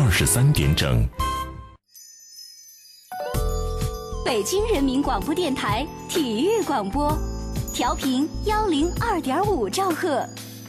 [0.00, 1.04] 二十三点整。
[4.24, 7.18] 北京人民广播电台体育广播，
[7.74, 10.24] 调频幺零二点五兆赫。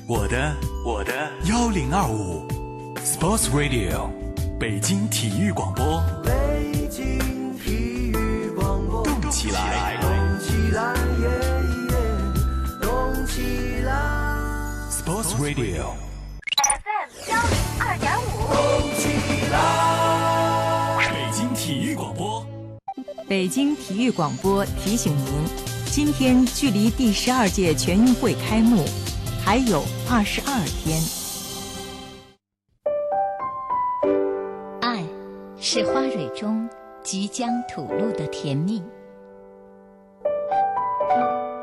[0.08, 1.14] 我的我的
[1.44, 2.44] 幺零二五
[3.06, 4.10] ，Sports Radio，
[4.60, 6.02] 北京体育广播。
[6.24, 10.10] 北京体育广播，动起来，动
[10.40, 11.30] 起来，耶
[11.92, 11.96] 耶，
[12.82, 13.94] 动起来。
[14.90, 15.94] Sports Radio，
[23.30, 25.26] 北京体育广播提醒您，
[25.86, 28.84] 今天距离第十二届全运会开幕
[29.46, 31.00] 还有二十二天。
[34.82, 35.06] 爱
[35.60, 36.68] 是花蕊中
[37.04, 38.82] 即将吐露的甜蜜，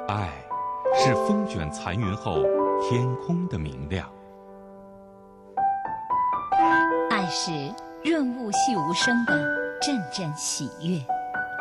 [0.06, 0.30] 爱
[0.94, 2.44] 是风卷残云后
[2.88, 4.08] 天空的明亮，
[7.10, 7.50] 爱是
[8.04, 9.34] 润物细无声的
[9.82, 11.04] 阵阵喜悦，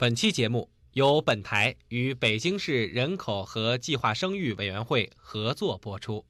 [0.00, 6.24] 本期节目由本台与北京市人口和计划生育委员会合作播出。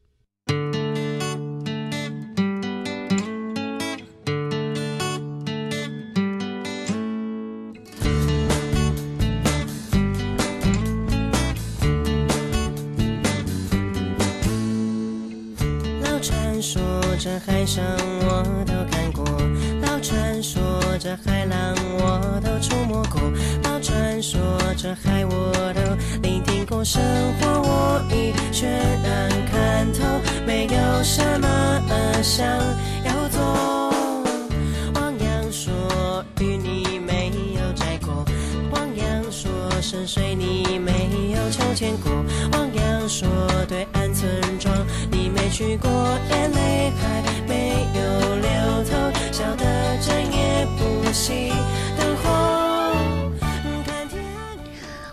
[16.02, 16.82] 老传说
[17.20, 17.84] 这海上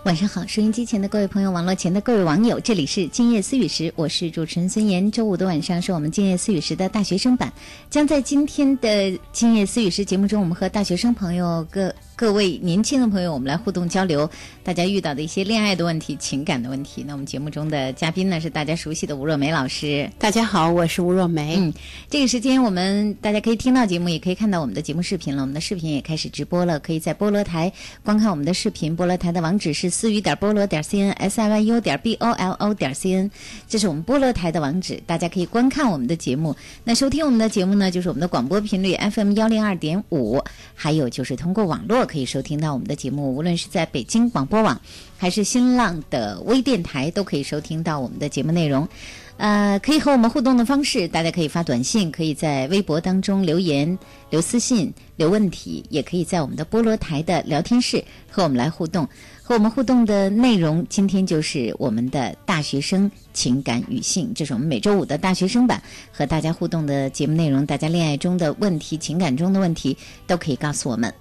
[0.08, 5.12] 晚上好，收音机前的各位朋友，网络前的各位网友，这里是今夜思雨时，我是主持人孙岩。
[5.12, 7.52] 周五的晚上是我们今夜思雨时的大学生版，
[7.90, 14.28] 将在今天的今夜思雨时节目中，我们和大学生朋友各各位年轻的朋友，我们来互动交流，
[14.64, 17.04] 大家遇到的一些恋爱的问题、情感的问题。
[17.06, 20.10] 那我们节目中的嘉宾呢是大家熟悉的吴若梅老师。
[20.18, 21.54] 大家好，我是吴若梅。
[21.56, 21.72] 嗯，
[22.10, 25.42] 这个时间我们大家可以听到节目，也可以看到我们的节目视频了。
[25.42, 28.96] 我们的视频也开始直播了，可以在菠萝台观看我们的视频。
[28.96, 33.30] 菠萝台的网址是思雨点菠萝点 cn s i y u 点 b o l o 点 cn，
[33.68, 36.56] 这是我们菠萝台的网址，大家可以观看我们的节目。
[36.82, 40.42] 那收听我们的节目呢，就是我们的广播频率 FM 幺零二点五，
[40.74, 44.80] 还有就是通过网络可以收听到我们的节目，无论是在北京广播网
[45.16, 48.88] 还是新浪的微电台，都可以收听到我们的节目内容。
[49.36, 53.96] 呃，可以和我们互动的方式，大家可以发短信，可以在微博当中留言、
[54.30, 59.08] 留私信、留问题，也可以在我们的菠萝台的聊天室和我们来互动。
[59.40, 65.80] 和我们互动的内容，今天就是我们的大学生情感与性，这是我们每周五的大学生版
[66.10, 67.64] 和大家互动的节目内容。
[67.64, 71.14] 大家恋爱中的问题、情感中的问题，都可以告诉我们。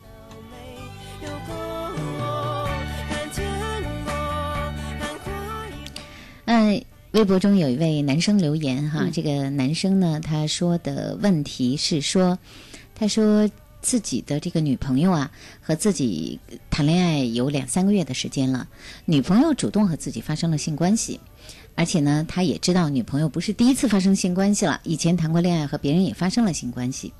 [7.12, 12.38] 微博中有一位男生留言哈，嗯这个男生呢，他说的问题是说，
[12.94, 13.50] 他说
[13.82, 15.32] 自己的这个女朋友啊，
[15.62, 18.68] 和自己谈恋爱有两三个月的时间了，
[19.06, 21.20] 女朋友主动和自己发生了性关系。
[21.76, 27.14] 而且呢，他也知道女朋友不是第一次发生性关系了，以前谈过恋爱，和别人也发生了性关系。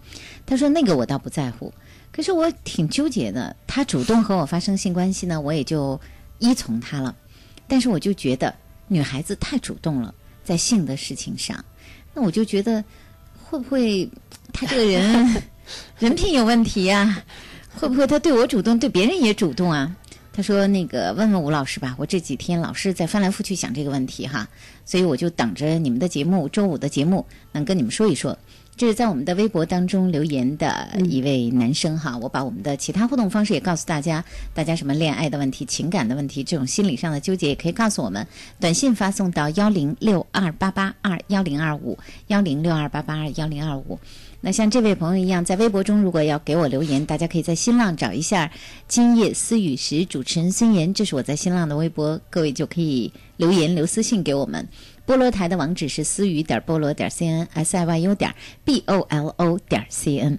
[0.48, 1.72] 他说那个我倒不在乎，
[2.12, 3.56] 可是我挺纠结的。
[3.68, 6.02] 他主动和我发生性关系呢，我也就
[6.40, 7.16] 依从他了。
[7.68, 8.54] 但是我就觉得
[8.88, 10.14] 女孩子太主动了，
[10.44, 11.64] 在性的事情上，
[12.14, 12.84] 那我就觉得
[13.44, 14.10] 会不会
[14.54, 15.44] 他这个人
[16.00, 17.24] 人品有问题呀、
[17.76, 19.96] 会不会他对我主动，对别人也主动啊？
[20.32, 24.48] 他说那个问问吴老师吧，我这几天老是在翻来覆去想这个问题哈，
[24.86, 28.38] 所以我就等着你们的节目，周五的节目能跟你们说一说。
[28.78, 38.28] 这是在我们的微博当中留言的一位男生哈，我把我们的其他互动方式也告诉大家，大家什么恋爱的问题、情感的问题，这种心理上的纠结也可以告诉我们，
[38.60, 41.98] 短信发送到幺零六二八八二幺零二五
[42.28, 44.00] 幺零六二八八二幺零二五。
[44.42, 48.52] 那像这位朋友一样，在微博中如果要给我留言，大家可以在新浪找一下
[48.88, 54.68] “今夜思雨时”主持人孙岩，这是我在新浪的微博，各位就可以留言留私信给我们。
[55.08, 60.38] 菠萝台的网址是思雨点菠萝点 cn s i y u 点 b o l o 点 c n。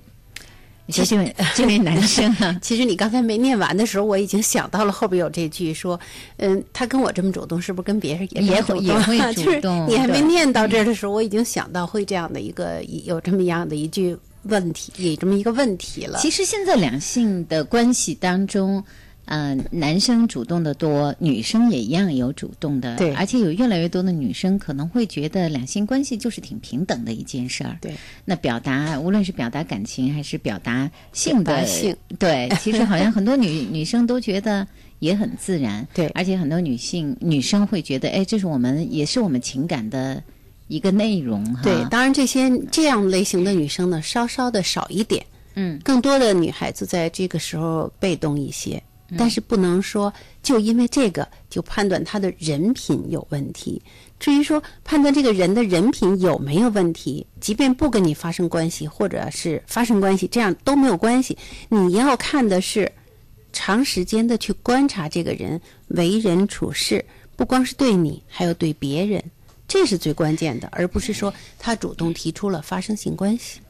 [0.91, 5.99] 其实这位这位男生啊， 其实你刚才没念完的时候，我已经想到了后边有这句说，
[6.39, 16.19] 嗯，他跟我这么主动，是不是跟别人也也会也会主 就是动你还没念到这儿的时候，我已经想到会这样的一个有这么样的一句问题，有这么一个问题了。
[16.21, 18.83] 其实现在两性的关系当中，
[19.29, 23.15] 呃，男生主动的多，女生也一样有主动的，对。
[23.15, 27.79] 而且有越来越多的女生可能会觉得两性关系就是挺平等的一件事儿。
[27.81, 27.95] 对，
[28.25, 34.67] 那表达无论是表达感情还是表达性的性，对，其实好像很多女 女生都觉得。
[35.01, 36.09] 也很自然，对。
[36.09, 40.21] 而且很多女性女生会觉得，哎，这是我们也是我们情感的
[40.67, 41.63] 一个内容哈。
[41.63, 48.83] 对，当然这些这样类型的女生呢，稍稍的少一点，嗯，更多的女孩子在这个时候被动一些，
[49.17, 50.13] 但是不能说
[50.43, 53.81] 就因为这个就判断他的人品有问题。
[54.19, 61.39] 至于说判断这个人的人品有没有问题，即便不跟你发生关系，或者是发生关系，这样都没有关系。
[61.69, 62.91] 你要看的是
[63.53, 67.05] 长时间的去观察这个人为人处事，
[67.37, 69.23] 不光是对你，还有对别人。
[69.69, 73.61] 这是最关键的，而不是说他主动提出了发生性关系。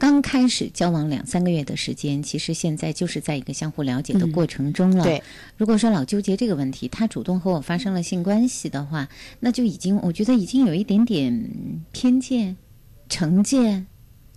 [0.00, 5.04] 刚开始交往两三个月的时间，其实现在就是在一个相互了解的过程中了。
[5.04, 5.22] 对，
[5.58, 9.06] 如果说老纠结这个问题，他主动和我发生了性关系的话，
[9.40, 11.50] 那就已经我觉得已经有一点点
[11.92, 12.56] 偏见、
[13.10, 13.86] 成见，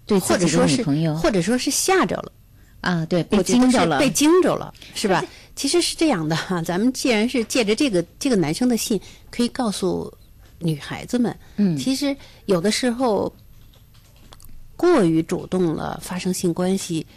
[0.06, 1.15] 对自己的或者说是女朋友。
[1.15, 2.31] 或者说是吓着了，
[2.81, 5.24] 啊，对，被惊着了，被惊着了，是吧？
[5.56, 9.00] 其实是这样的哈， 咱们既然是借着这个这个男生的信，
[9.31, 10.13] 可以告诉
[10.59, 11.77] 女孩子们，嗯。
[11.77, 12.13] 其实
[12.48, 13.33] 有的时候
[14.83, 17.07] 过于主动了，发生性关系，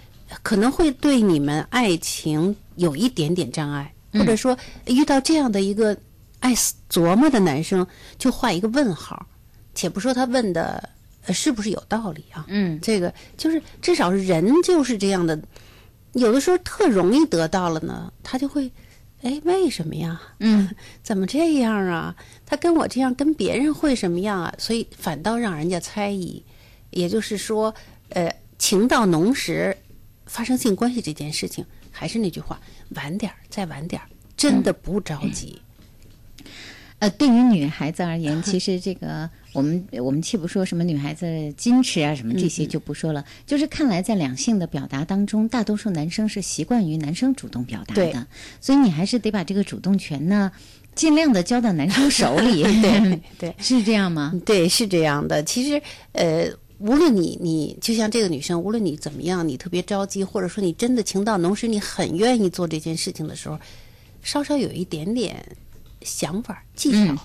[0.45, 5.97] 可能会对你们爱情有一点点障碍，或者说遇到这样的一个
[6.39, 6.55] 爱
[6.89, 7.85] 琢磨的男生，
[8.19, 9.27] 就画一个问号。
[9.75, 10.89] 且不说他问的
[11.27, 15.37] 呃是不是有道理啊，嗯，这个就是至少人就是这样的，
[16.13, 18.71] 有的时候特容易得到了呢，他就会，
[19.23, 20.23] 哎，为什么呀？
[20.39, 20.71] 嗯，
[21.03, 22.15] 怎么这样啊？
[22.47, 24.55] 他跟我这样，跟别人会什么样啊？
[24.57, 26.41] 所以反倒让人家猜疑。
[26.97, 27.75] 也就是说，
[28.09, 29.77] 呃，情到浓时
[30.25, 32.59] 发生性关系这件事情，还是那句话，
[32.91, 35.61] 晚点儿，再晚点儿，真的不着急。
[36.99, 41.27] 呃，对于女孩子而言，其实这个我们我们且不说什么女孩子
[41.59, 48.27] 矜持啊什么这些就不说了，就是看来在两性的表达当中，大多数男生是习惯于男生主动表达的，
[48.63, 50.51] 所以你还是得把这个主动权呢，
[50.95, 52.63] 尽量的交到男生手里。
[52.81, 54.33] 对 对，是这样吗？
[54.47, 55.43] 对，是这样的。
[55.43, 55.83] 其实，
[56.13, 63.59] 呃，无论你你就像这个女生，无论你怎么样，你特别着急，或者说你真的情到浓时，你很愿意做这件事情的时候，
[64.23, 65.45] 稍稍有一点点
[66.03, 67.19] 想法技巧，嗯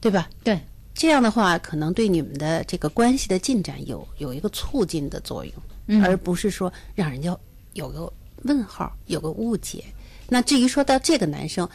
[0.00, 0.28] 对吧？
[0.44, 0.60] 对，
[0.94, 5.54] 这样的话，可能对你们的这个关系的进展有有一个促进的作用，
[5.86, 7.36] 嗯而不是说让人家
[7.72, 8.12] 有个
[8.42, 9.82] 问号，有个误解。
[10.28, 11.68] 那至于说到这个男生，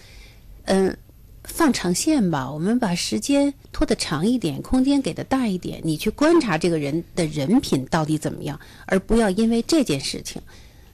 [0.65, 0.95] 嗯、
[1.43, 10.41] 放长线吧，我们把时间拖得长一点，空间给的大一点，你去观察这个人的人品到底怎么样，而不要因为这件事情，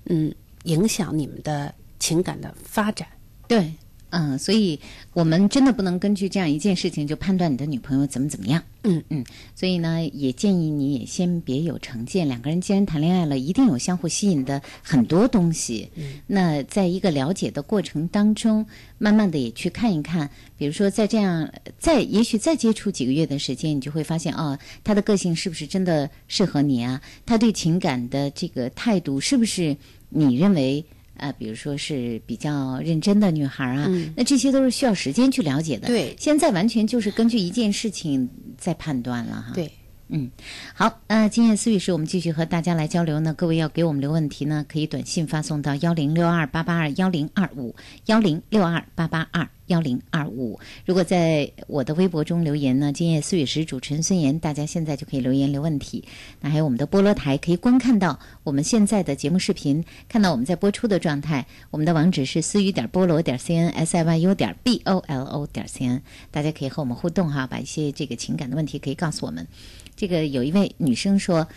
[0.06, 3.08] 嗯，影响你们的情感的发展。
[3.48, 3.74] 对，
[4.10, 4.80] 嗯，所以
[5.14, 8.64] 我们真的不能根据这样一件事情就判断你的女朋友怎么怎么样。
[8.84, 12.26] 嗯嗯，所以呢，也建议你也先别有成见。
[12.26, 15.90] 两个人既然谈恋爱了，一定有相互吸引的很多东西。
[15.96, 18.66] 嗯，那在一个了解的过程当中，
[18.98, 27.02] 慢慢的也去看一看，比如说在这样再也许再接触几个月的时间，你就会发现哦，他的个性是不是真的适合你啊？
[27.26, 29.76] 他对情感的这个态度是不是
[30.10, 30.86] 你认为？
[31.18, 35.88] 呃，比如说是比较认真的女孩啊，那这些都是需要时间去了解的。
[35.88, 39.54] 对现在完全就是根据一件事情在判断了哈。
[39.54, 39.72] 对，
[40.10, 40.30] 嗯，
[40.74, 43.34] 好，呃，今夜思雨是我们继续和大家来交流呢。
[43.34, 50.60] 各位要给我们留问题呢，可以短信发送到幺零六二八八二幺零二五幺零六二八八二幺零二五。
[50.86, 56.04] 如果在我的微博中留言呢，今夜思雨时主持人孙岩，大家现在就可以留言留问题。
[56.42, 61.46] 那还有我们的菠萝台可以观看到我们现在的节目视频，看到我们在播出的状态。
[61.70, 69.48] 我们的网址是思雨点菠萝点 cn s i y u 点 b o l o 点 cn，大家可以和我们互动哈，把一些这个情感的问题可以告诉我们。
[69.96, 71.48] 这个有一位女生说，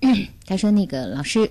[0.46, 1.50] 她说那个老师。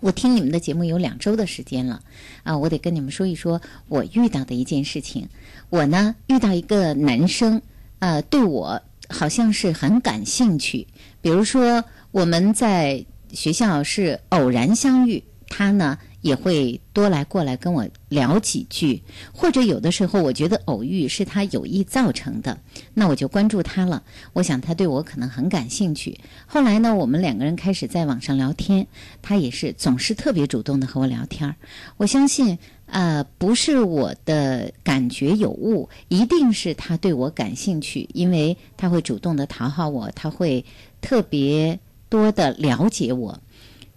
[0.00, 2.00] 我听你们的节目有两周的时间了，
[2.42, 5.28] 啊，我得跟你们说一说我遇到的一件事情。
[5.70, 7.60] 我呢遇到一个男生，
[7.98, 10.86] 呃，对我好像是很感兴趣。
[11.20, 19.00] 比如说我们在学校是偶然相遇，他呢也会多来过来跟我聊几句，
[19.32, 22.58] 或者有的时候我觉得偶遇是他有意造成的，
[22.94, 24.02] 那我就关注他了。
[24.32, 26.18] 我想他对我可能很感兴趣。
[26.46, 28.88] 后来呢，我们两个人开始在网上聊天，
[29.22, 31.54] 他也是总是特别主动的和我聊天儿。
[31.96, 40.64] 我相信，呃，不是我的感觉有误，一定是他对我感兴趣，因为他会主动的讨好我，他会
[41.00, 41.78] 特别
[42.08, 43.40] 多的了解我。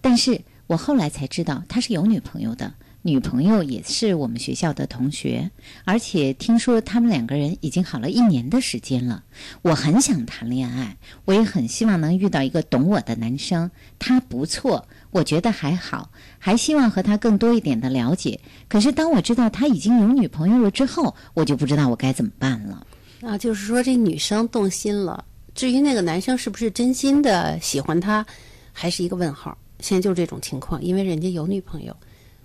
[0.02, 5.50] 但是我后来才知道，他是有女朋友的，女朋友也是我们学校的同学，
[5.84, 9.24] 而且听说他们两个人已经好了一年的时间了。
[9.64, 18.40] 我很想谈恋爱，我也很希望能遇到一个懂我的男生，他不错，我觉得还好，还希望和他更多一点的了解。
[18.68, 22.86] 可是当我知道他已经有女朋友了之后，我就不知道我该怎么办了。
[23.22, 28.24] 啊，就是说这女生动心了，至于那个男生是不是真心的喜欢她，
[28.72, 29.58] 还是一个问号。
[29.80, 31.96] 现在就是这种情况，因为人家有女朋友。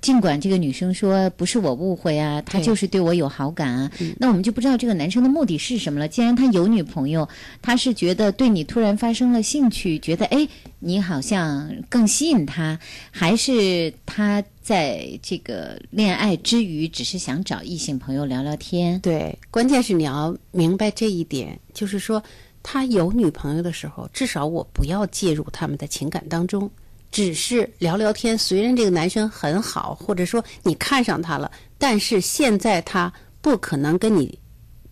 [0.00, 6.06] 尽管这个女生说不是我误会啊，他就是对我有好感啊，那我们就不知道这个男生的目的是什么了。
[6.06, 7.26] 既然他有女朋友，
[7.62, 10.46] 他是觉得对你突然发生了兴趣，觉得哎
[10.78, 12.78] 你好像更吸引他，
[13.10, 19.00] 还是他在这个恋爱之余只是想找异性朋友聊聊天？
[19.00, 22.22] 对，关键是你要明白这一点，就是说
[22.62, 26.70] 他有女朋友的时候，至少我不要介入他们的情感当中，
[27.14, 28.36] 只是聊聊天。
[28.36, 34.36] 虽然这个男生很好，或者说你看上他了，但是现在他不可能跟你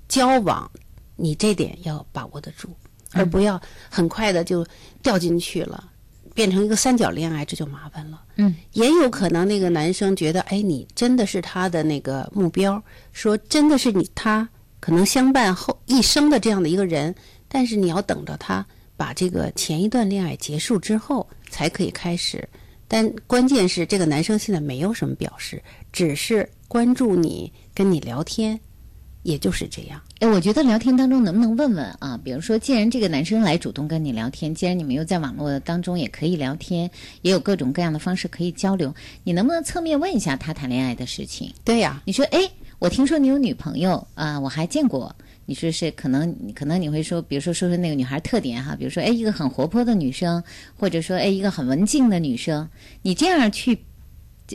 [0.06, 0.70] 交往，
[1.16, 2.68] 你这点要把握得住，
[3.10, 3.60] 而不要
[3.90, 4.64] 很快的就
[5.02, 5.88] 掉进去了。
[6.32, 8.22] 变成一个三角恋爱，这就麻烦了。
[8.36, 12.80] 嗯，也有可能那个男生觉得，哎，你真的是他的那个目标，
[13.12, 14.48] 说真的是你他
[14.78, 17.12] 可能相伴后一生的这样的一个人，
[17.48, 18.64] 但是你要等着他
[18.96, 22.48] 把这个前一段恋爱结束之后才可以开始。
[22.88, 28.60] 但关键是这个男生现在没有什么表示，只是关注你，跟你聊天，
[29.22, 29.98] 也就是这样。
[30.20, 32.20] 哎，我觉得聊天当中能不能问问啊？
[32.22, 36.90] 比如说，既然这个男生来主动跟你聊天，既然你们又在网络当中也可以聊天，
[37.22, 38.94] 也有各种各样的方式可以交流，
[39.24, 41.50] 你能不能侧面问一下他谈恋爱的事情？
[41.64, 42.46] 对呀、你说，哎，
[42.78, 45.16] 我听说你有女朋友啊、我还见过。
[45.44, 50.42] 你说是可能，可能你会说，比如说说说那个女孩特点哈，比如说，哎，一个很活泼的女生，
[50.76, 52.68] 或者说，哎，一个很文静的女生，
[53.02, 53.78] 你这样去，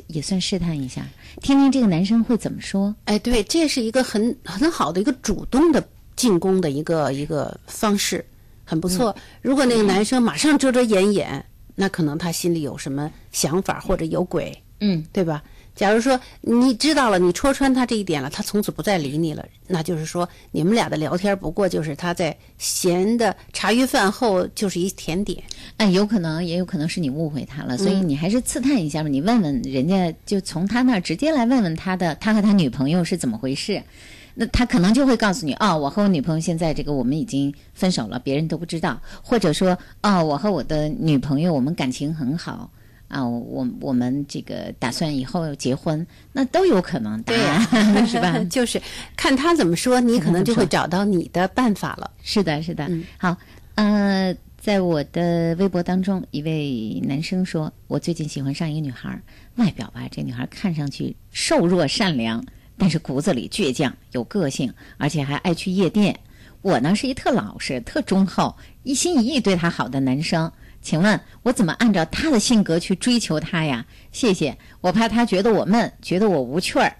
[0.07, 1.05] 也算试探一下，
[1.41, 2.95] 听听这个男生会怎么说。
[3.05, 8.25] 哎，对，这是一个很很好的一个主动的进攻的一个一个方式，
[8.63, 9.15] 很不错。
[9.41, 15.43] 如果那个男生马上遮遮掩掩，那可能他心里有什么想法或者有鬼，嗯，对吧？
[15.77, 25.41] 假如说你知道了，你戳穿他这一点了，他从此不再理你了，那就是说你们俩的聊天不过就是他在闲的茶余饭后就是一甜点。
[25.77, 29.07] 哎，有可能，也有可能是你误会他了，所以你还是刺探一下吧。
[29.07, 33.81] 你问问人家，就从他那儿直接来问问他的，他和他女朋友是怎么回事。
[34.39, 42.69] 那他可能就会告诉你，哦，我和我女朋友现在这个我们已经分手了，别人都不知道，或者说，哦，我和我的女朋友我们感情很好。
[43.07, 48.37] 啊，我我们这个打算以后结婚，那都有可能，答案 是吧？
[48.49, 48.81] 就是
[49.15, 52.11] 看他怎么说，你可能就会找到你的办法了。
[52.21, 52.85] 是的，是的。
[52.89, 53.37] 嗯好，
[53.75, 59.21] 呃，在我的微博当中，一位男生说，我最近喜欢上一个女孩儿，
[59.55, 62.43] 外表吧，这女孩看上去瘦弱善良，
[62.77, 66.17] 但是骨子里倔强有个性，而且还爱去夜店。
[66.61, 70.51] 我呢是一特老实、特忠厚、一心一意对她好的男生。
[70.81, 73.85] 请问我怎么按照他的性格去追求他呀？
[74.11, 76.95] 谢谢，我怕他觉得我闷，觉得我无趣儿。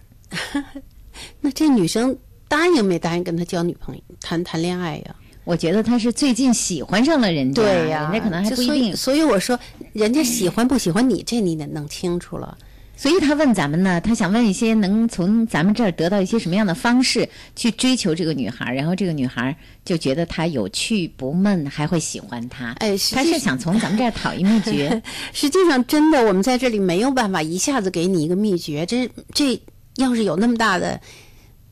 [1.42, 2.18] 那这女生
[2.48, 5.16] 答应没答应跟他交女朋友、谈谈恋爱呀？
[5.44, 8.96] 我觉得他是最近喜欢上了人家，对呀、人家可能还就所以不一定。
[8.98, 9.58] 所以我说，
[9.94, 12.58] 人家喜欢不喜欢你，这你得弄清楚了。
[12.98, 22.72] 所以他问咱们呢，他想问一些能从咱们这儿得到一些什么样的方式去追求这个女孩儿，然后这个女孩儿就觉得他有趣不闷，还会喜欢他。
[22.80, 25.02] 哎他是想从咱们这儿讨一秘诀。
[25.32, 28.84] 实际上，真的，我们在这里没有办法一下子给你一个秘诀。
[28.86, 29.62] 这这
[29.98, 31.00] 要是有那么大的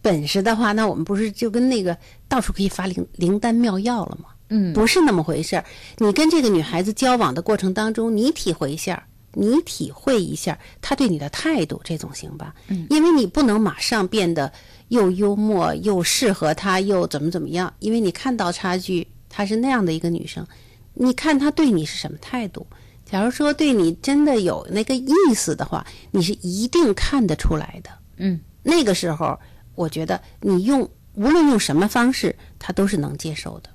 [0.03, 4.29] 本事的话，那我们不是就跟那个到处可以发灵灵丹妙药了吗？
[4.49, 5.65] 嗯，不是那么回事儿。
[5.97, 12.55] 你跟这个女孩子交往的过程当中，你体会一下，你体会一下他对你的态度，这总行吧？
[12.67, 14.51] 嗯，因为你不能马上变得
[14.87, 20.47] 又幽默又适合他，又怎么怎么样，因为你看到差距，她是那样的一个女生，
[20.93, 22.65] 你看她对你是什么态度。
[23.05, 27.89] 假如说对你真的有那个意思的话，你是一定看得出来的。
[28.17, 29.39] 嗯，那个时候，
[29.75, 33.69] 我觉得你用无论用什么方式，他都是能接受的。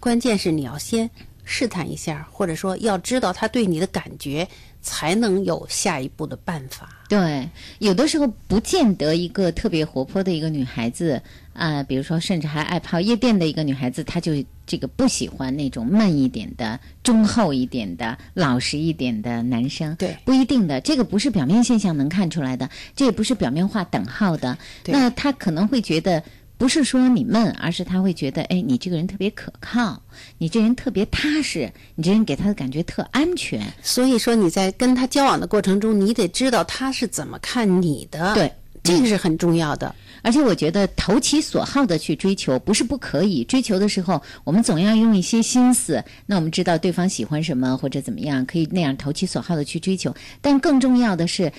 [0.00, 1.08] 关键是你要先
[1.44, 4.48] 试探一下，或者说要知道他对你的感觉，
[4.88, 6.88] 才能有下一步的办法。
[7.10, 7.46] 对，
[7.78, 11.20] 有的时候不见得一个特别活泼的一个女孩子
[11.52, 14.32] 啊、比如说甚至还爱泡夜店的一个女孩子，她就
[14.64, 19.94] 这个不喜欢那种慢一点的、忠厚一点的、老实一点的男生。
[19.96, 24.56] 对不一定的，这个不是表面现象能看出来的，这也不是表面画等号的。
[24.86, 26.22] 那她可能会觉得。
[26.58, 30.02] 不是说你闷，而是他会觉得，哎，你这个人特别可靠，
[30.38, 33.72] 你这人特别踏实，你这人给他的感觉特安全。
[33.80, 38.34] 所以说你在跟他交往的过程中，你得知道他是怎么看你的。
[38.34, 39.94] 对，这个是很重要的。
[40.20, 46.02] 而且我觉得投其所好的去追求不是不可以，追求的时候我们总要用一些心思。
[46.26, 50.12] 那我们知道对方喜欢什么或者怎么样，可以那样投其所好的去追求。
[50.40, 51.52] 但更重要的是，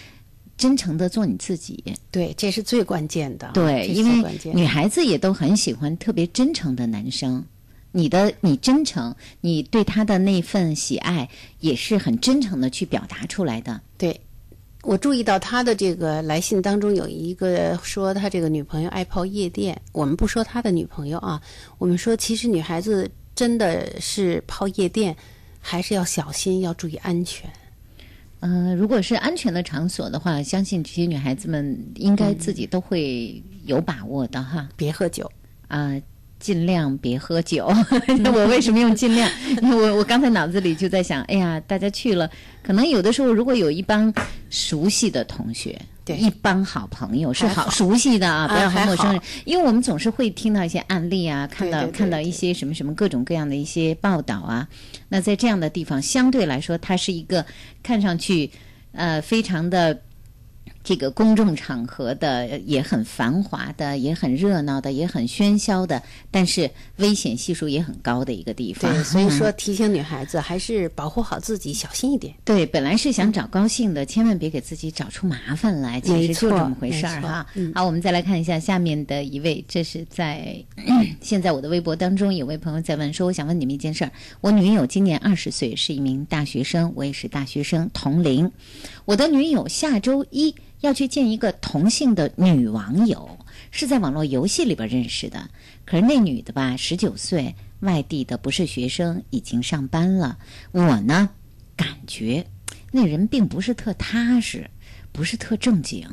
[0.59, 1.81] 真诚的做你自己。
[2.11, 3.49] 对，这是最关键的。
[3.53, 7.43] 对，因为最关键女孩子也都很喜欢特别真诚的男生。
[7.91, 11.27] 你的你真诚，你对他的那份喜爱
[11.61, 13.81] 也是很真诚的去表达出来的。
[13.97, 14.19] 对，
[14.83, 19.81] 我注意到他的这个来信当中有一个说他这个女朋友爱泡夜店。
[19.91, 21.41] 我们不说他的女朋友啊，
[21.77, 25.15] 我们说其实女孩子真的是泡夜店，
[25.59, 27.49] 还是要小心，要注意安全。
[28.39, 34.69] 呃，如果是安全的场所的话，相信这些女孩子们应该自己都会有把握的哈。
[34.77, 35.29] 别喝酒，
[35.67, 35.93] 啊、
[36.39, 37.69] 尽量别喝酒。
[38.19, 39.29] 那我为什么用尽量？
[39.61, 42.29] 因为我我刚才脑子里就在想，哎呀，大家去了，
[42.63, 44.13] 可能有的时候如果有一帮
[44.49, 45.77] 熟悉的同学。
[46.09, 46.17] 对。
[46.17, 47.69] 一帮好朋友是好。
[47.69, 54.67] 熟悉的啊，不要和陌生人，因为我们总是会听到一些案例啊，看到看到一些什么什么各种各样的一些报道啊。
[55.09, 57.45] 那在这样的地方，相对来说，它是一个
[57.83, 58.49] 看上去
[58.91, 60.01] 呃非常的
[60.83, 68.91] 这个公众场合的，也很繁华的，也很热闹的，也很喧嚣的，但是危险系数也很高的一个地方。
[68.91, 72.33] 对，所以说提醒女孩子还是保护好自己，小心一点。
[72.43, 75.99] 对，本来是想找高兴的，千万别给自己找出麻烦来。
[76.01, 77.71] 其实就这么回事儿哈嗯。
[77.75, 80.55] 好，我们再来看一下下面的一位，这是在
[81.21, 84.11] 现在我的微博当中有位朋友在问说，我想问你们一件事儿。
[84.41, 88.49] 我女友今年二十岁，是一名大学生，我也是大学生，同龄。
[89.05, 93.37] 我的女友下周一要去见一个同性的女网友，
[93.71, 95.49] 是在网络游戏里边认识的。
[95.85, 100.37] 可是那女的吧，十九岁，外地的，不是学生，已经上班了。
[100.71, 101.29] 我呢，
[101.75, 102.45] 感觉
[102.91, 104.69] 那人并不是特踏实，
[105.11, 106.07] 不是特正经。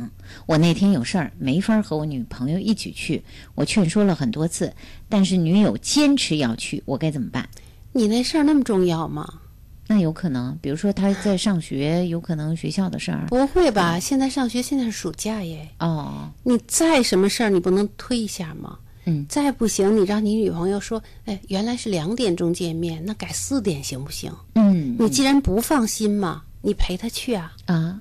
[0.46, 3.22] 我那天有事儿，没法和我女朋友一起去，
[3.54, 4.72] 我劝说了很多次，
[5.08, 7.48] 但是女友坚持要去，我该怎么办？
[7.92, 9.42] 你那事儿那么重要吗？
[9.88, 13.26] 那有可能，比如说他在上学，有可能学校的事儿。
[13.28, 14.00] 不会吧？
[14.00, 15.68] 现在上学，现在是暑假耶。
[15.78, 18.78] 哦，你再什么事儿，你不能推一下吗？
[19.04, 24.32] 嗯，再不行，你让你女朋友说，哎，原来是两点钟见面，那改四点行不行？
[24.56, 28.00] 嗯，你既然不放心嘛，你陪她去啊，啊，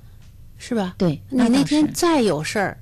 [0.57, 0.95] 是吧？
[0.97, 2.77] 对，你那天再有事儿，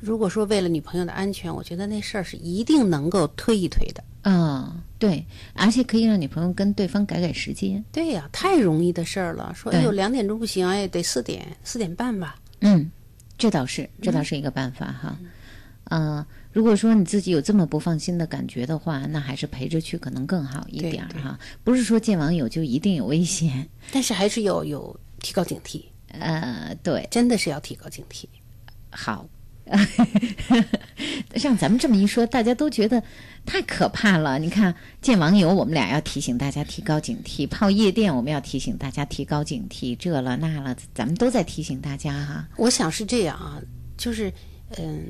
[0.00, 4.02] 如果说为了女朋友的安全，我觉得那事儿是一定能够推一推的。
[4.22, 7.84] 啊、对，而且可以让女朋友跟对方改改时间。
[7.92, 9.52] 对呀、太容易的事儿了。
[9.54, 12.36] 说，哎对呦，两点钟不行，哎，得四点，四点半吧。
[12.60, 12.90] 嗯，
[13.36, 15.18] 这倒是，这倒是一个办法哈。
[15.90, 21.38] 嗯、如果说你自己有这么不放心的感觉的话，那还是陪着去可能更好一点儿哈。
[21.62, 23.68] 不是说见网友就一定有危险。
[23.92, 28.24] 但是还是有有提高警惕，呃，对，真的是要提高警惕。
[28.90, 29.28] 好。
[31.34, 33.02] 像咱们这么一说，大家都觉得
[33.46, 34.38] 太可怕了。
[34.38, 39.96] 你看，见网友，我们俩要提醒大家提高警惕；泡夜店，我们要提醒大家提高警惕。
[39.96, 42.46] 这了那了，咱们都在提醒大家哈。
[42.56, 43.62] 我想是这样啊，
[43.96, 44.30] 就是
[44.76, 45.06] 嗯，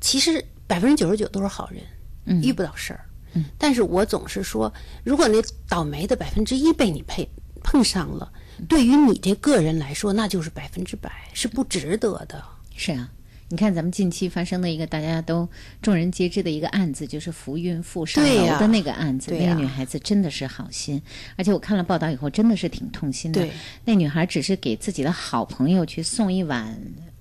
[0.00, 1.82] 其实百分之九十九都是好人，
[2.26, 3.00] 嗯遇不到事儿。
[3.32, 7.28] 嗯，但是我总是说，如果那倒霉的百分之一被你配
[7.62, 8.30] 碰上了，
[8.68, 12.42] 对于你这个人来说，那就是百分之百是不值得的。
[12.76, 13.10] 是啊，
[13.50, 15.48] 你看咱们近期发生的一个大家都
[15.82, 19.32] 众人皆知的一个案子，就是扶孕妇上楼的那个案子。
[19.32, 21.02] 那个女孩子真的是好心，
[21.36, 23.44] 而且我看了报道以后，真的是挺痛心的。
[23.84, 26.80] 那女孩只是给自己的好朋友去送一碗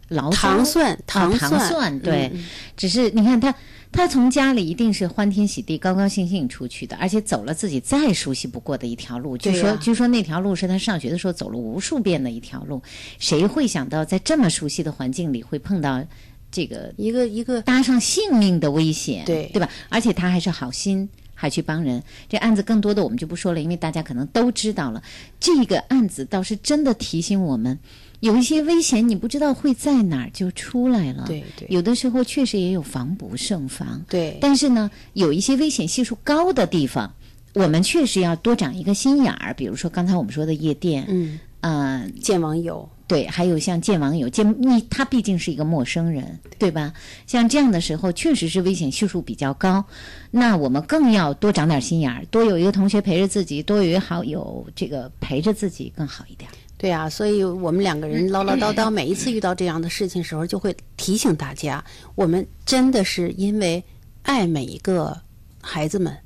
[0.09, 2.45] 醪糟糖蒜啊糖糖蒜蒜，对，嗯
[2.77, 3.53] 只是你看他。
[3.91, 9.37] 他从家里一定是欢天喜地、高高兴兴出去的，而且走了自己再熟悉不过的一条路。
[9.37, 12.81] 据说，据说那条路是他上学的时候走了无数遍的一条路。
[13.17, 16.05] 谁会想到在这么熟悉的环境里会碰到
[16.51, 19.25] 这个一个一个搭上性命的危险？
[19.25, 19.69] 对对吧？
[19.89, 22.01] 而且他还是好心，还去帮人。
[22.29, 25.03] 这案子更多的我们就不说了，因为大家可能都知道了。
[25.39, 27.77] 这个案子倒是真的提醒我们，
[28.19, 31.25] 有一些危险你不知道会在哪儿就出来了。
[31.27, 34.03] 对对有的时候确实也有防不胜防。
[34.09, 37.13] 对但是呢，有一些危险系数高的地方，
[37.53, 39.53] 我们确实要多长一个心眼儿。
[39.53, 46.93] 比如说刚才我们说的夜店，嗯，呃，见网友，对，还有像见网友，见你他毕竟是一个陌生人，对吧？
[47.25, 49.83] 像这样的时候，确实是危险系数比较高。
[50.31, 56.49] 那我们更要多长点心眼儿，多有一个同学陪着自己，多有一个好友这个陪着自己更好一点。
[56.79, 61.83] 对啊，所以我们两个人唠唠叨叨，每一次遇到这样的事情时候，就会提醒大家，
[62.15, 63.83] 我们真的是因为
[64.21, 65.21] 爱每一个
[65.61, 66.17] 孩子们，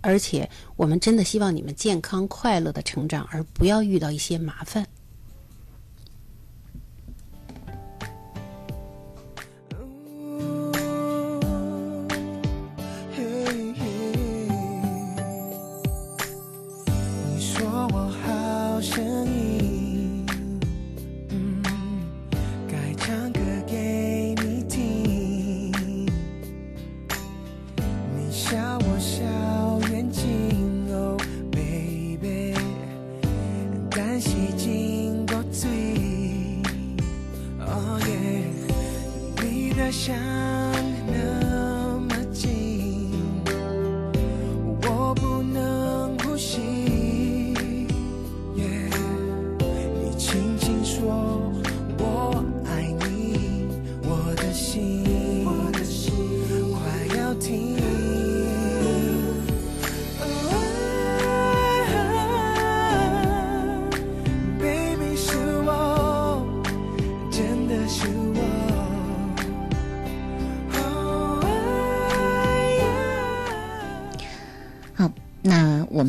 [0.00, 4.86] 而且我们真的希望你们健康快乐的成长，而不要遇到一些麻烦。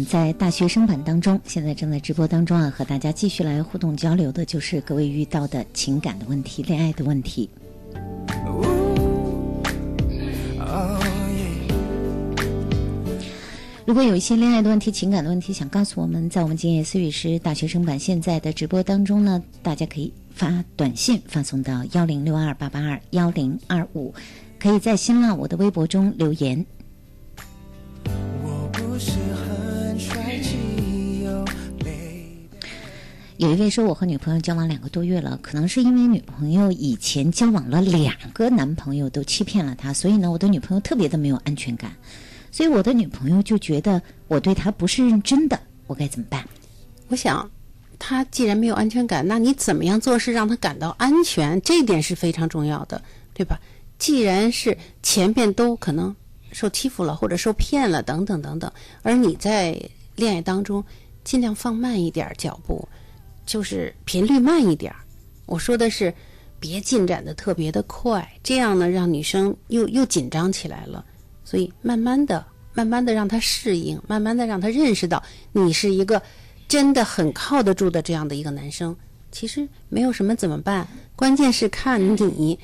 [0.06, 7.50] 在大学生版当中，现在正在直播当中啊，和大家继续来互动交流的，就是各位遇到的情感的问题、恋爱的问题。
[13.86, 24.14] 如果有一些恋爱的问题、情感的问题想告诉我们，在我们今夜思雨师大学生版现在的直播当中呢，大家可以发短信发送到幺零六二八八二幺零二五，
[24.60, 26.64] 可以在新浪我的微博中留言。
[33.40, 41.90] 有一位说，我和女朋友交往两个多月了，可能是因为女朋友以前交往了两个男朋友都欺骗了她，所以呢，我的女朋友特别的没有安全感，
[42.52, 46.46] 所以我的女朋友就觉得我对她不是认真的，我该怎么办？
[47.08, 47.50] 我想，
[47.98, 51.62] 她既然没有安全感，那你怎么样做事让她感到安全？
[51.62, 53.02] 这一点是非常重要的，
[53.34, 53.58] 对吧？
[53.98, 56.14] 既然是前边都可能
[56.52, 58.70] 受欺负了，或者受骗了，等等等等，
[59.02, 59.82] 而你在
[60.18, 60.84] 恋爱当中
[61.24, 62.86] 尽量放慢一点脚步，
[63.50, 65.00] 就是频率慢一点儿。
[65.48, 66.14] 我说的是，
[66.60, 71.04] 别进展的特别的快，这样呢让女生又又紧张起来了。
[71.44, 76.22] 所以慢慢的、慢慢的让她适应，慢慢的让她认识到你是一个
[76.68, 78.96] 真的很靠得住的这样的一个男生。
[79.32, 82.60] 其实没有什么怎么办，关键是看你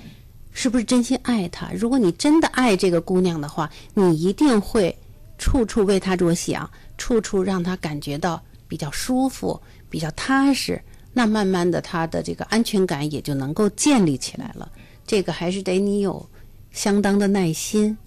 [0.52, 1.72] 是不是真心爱她。
[1.74, 4.96] 如果你真的爱这个姑娘的话，你一定会
[5.40, 9.60] 处处为她着想，处处让她感觉到比较舒服、
[9.96, 10.82] 比较踏实。
[11.14, 14.70] 那慢慢的，他的这个安全感也就能够建立起来了。
[15.08, 16.30] 这个还是得你有
[16.72, 17.98] 相当的耐心，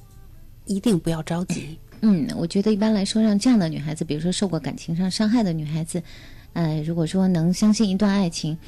[0.66, 1.78] 一定不要着急。
[2.02, 6.02] 嗯，我觉得一般来说，让这样的女孩子，比如说受过感情上伤害的女孩子，
[6.52, 8.58] 呃，如果说能相信一段爱情，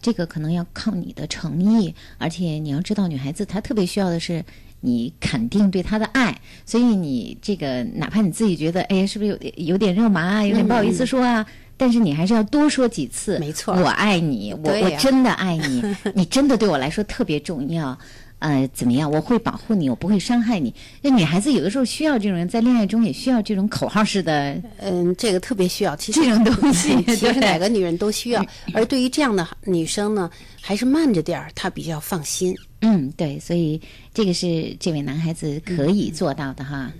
[0.00, 4.44] 这个可能要靠你的诚意，而且你要知道，女孩子她特别需要的是
[4.80, 11.44] 你肯定对她的爱，所以你这个哪怕你自己觉得，哎呀，是不是有点有点肉麻啊，有点不好意思说啊。
[11.78, 15.82] 但是你还是要多说几次，没错我爱你，我、真的爱你，
[16.14, 17.98] 你真的对我来说特别重要。
[18.40, 19.10] 呃，怎么样？
[19.10, 20.72] 我会保护你，我不会伤害你。
[21.02, 25.96] 那女孩子有的时候需要这种人，在恋爱中也需要这种口号式的嗯，这个特别需要。
[25.96, 28.44] 其实这种东西 其实哪个女人都需要。
[28.72, 32.54] 而对于这样的女生呢，还是慢着点儿，她比较放心。
[32.82, 33.80] 嗯，对，所以
[34.14, 36.92] 这个是这位男孩子可以做到的哈。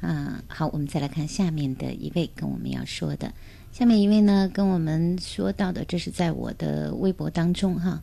[0.00, 3.32] 嗯、好，我们再来看下面的一位跟我们要说的。
[3.74, 8.00] 下面一位呢，跟我们说到的，这是在我的微博当中哈。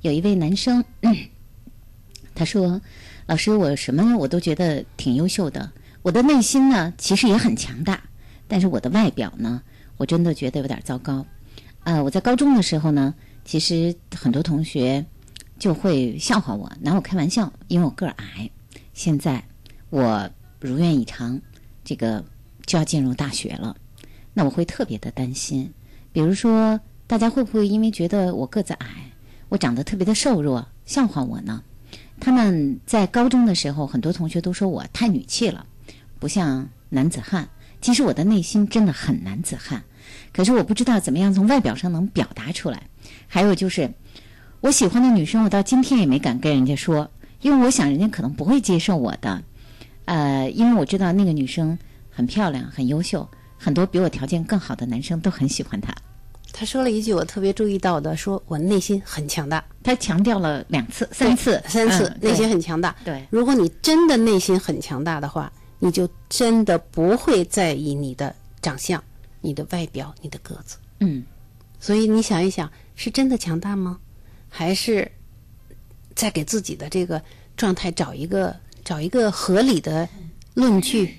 [0.00, 0.84] 有一位男生，
[2.36, 2.80] 他说
[3.26, 8.00] ：“老师，我什么我都觉得挺优秀的，我的内心呢其实也很强大，
[8.46, 9.60] 但是我的外表呢，
[9.96, 11.26] 我真的觉得有点糟糕。
[11.82, 13.12] 呃，我在高中的时候呢，
[13.44, 15.04] 其实很多同学
[15.58, 18.48] 就会笑话我，拿我开玩笑，因为我个儿矮。
[18.94, 19.42] 现在
[19.90, 21.40] 我如愿以偿，
[21.82, 22.24] 这个
[22.66, 23.76] 就要进入大学了，
[24.38, 25.68] 那我会特别的担心。
[26.12, 28.86] 比如说，大家会不会因为觉得我个子矮，
[29.48, 31.60] 我长得特别的瘦弱，笑话我呢？
[32.20, 35.66] 他们在高中的时候，很多同学都说我太女气了，
[36.20, 37.48] 不像男子汉。
[37.80, 39.82] 其实我的内心真的很男子汉，
[40.32, 42.84] 可是我不知道怎么样从外表上能表达出来。
[43.26, 43.92] 还有就是，
[44.60, 49.42] 我喜欢的女生，我到今天也没敢跟人家说，因为我想人家可能不会接受我的。
[50.04, 51.76] 呃，因为我知道那个女生
[52.08, 55.94] 很漂亮、很优秀，很多比我条件更好的男生都很喜欢她。
[56.50, 62.96] 他说了一句我特别注意到的，说我内心很强大，他强调了两次、三次、三次，嗯内心很强大。
[63.04, 69.02] 对如果你真的内心很强大的话，你就真的不会在意你的长相、
[69.42, 70.78] 你的外表、你的个子。
[71.00, 71.22] 嗯，
[71.78, 73.98] 所以你想一想，是真的强大吗？
[74.48, 75.08] 还是
[76.14, 77.22] 在给自己的这个
[77.56, 80.08] 状态找一个找一个合理的
[80.54, 81.18] 论据？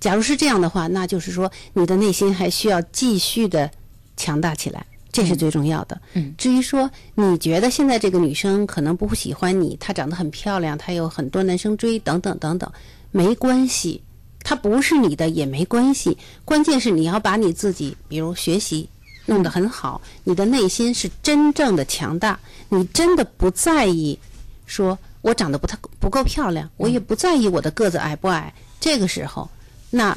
[0.00, 3.70] 假如是这样的话，那就是说你的内心还需要继续的
[4.16, 6.00] 强大起来，这是最重要的。
[6.14, 12.70] 嗯至于说你觉得现在这个女生可能不喜欢你，她长得很漂亮，她有很多男生追，等等等等，
[13.10, 14.02] 没关系，
[14.42, 16.16] 她不是你的也没关系。
[16.44, 18.88] 关键是你要把你自己，比如学习
[19.24, 24.18] 弄得很好，你的内心是真正的强大，你真的不在意
[24.66, 28.52] 说我长得不太不够漂亮，我也不在意我的个子矮不矮。
[28.78, 29.50] 这个时候，
[29.96, 30.14] 那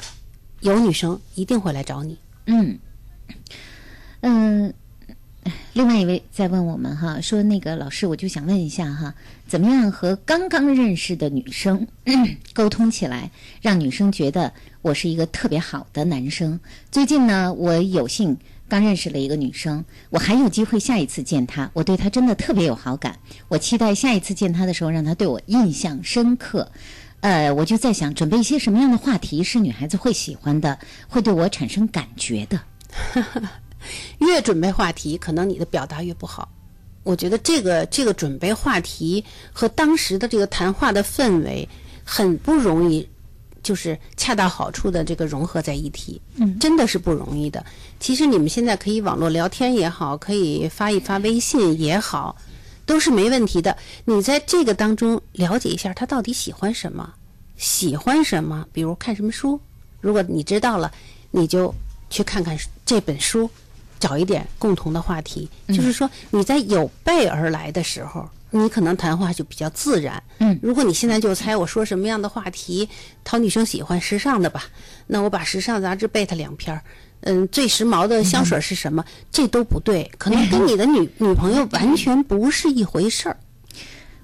[0.59, 2.17] 有女生一定会来找你。
[2.47, 2.77] 嗯，
[4.19, 4.73] 嗯，
[5.71, 9.15] 另外一位在问我们哈，说那个老师，我就想问一下哈，
[9.47, 11.87] 怎么样和刚刚认识的女生
[12.53, 16.59] 沟通起来，让女生觉得我是一个特别好的男生？
[16.91, 18.37] 最近呢，我有幸
[18.67, 26.69] 刚认识了一个女生，我还有机会下一次见她，我对她真的特别有好感，我期待下一次见她的时候，让她对我印象深刻。
[27.21, 32.59] 呃，我就在想，准备一些什么样的话题是女孩子会喜欢的，会对我产生感觉的。
[34.19, 36.49] 越准备话题，可能你的表达越不好。
[37.03, 41.67] 我觉得这个这个准备话题和当时的这个谈话的氛围
[42.03, 43.07] 很不容易，
[43.63, 47.65] 就是恰到好处的这个融合在一起，嗯，真的是不容易的。
[47.99, 52.35] 其实你们现在可以网络聊天也好，可以发一发微信也好，
[52.89, 53.77] 都是没问题的。
[54.05, 57.13] 你在这个当中了解一下他到底喜欢什么，
[57.55, 59.61] 喜欢什么，比如看什么书。
[60.01, 60.91] 如果你知道了，
[61.29, 61.71] 你就
[62.09, 63.47] 去看看这本书，
[63.99, 65.47] 找一点共同的话题。
[65.67, 70.23] 就是说你在有备而来的时候，你可能谈话就比较自然。
[70.39, 72.89] 嗯，如果你现在就猜我说什么样的话题
[73.23, 74.63] 讨女生喜欢，时尚的吧，
[75.05, 76.81] 那我把时尚杂志背它两篇儿。
[77.21, 79.03] 嗯，最时髦的香水是什么？
[79.31, 83.37] 这都不对，可能跟你的女女朋友完全不是一回事儿。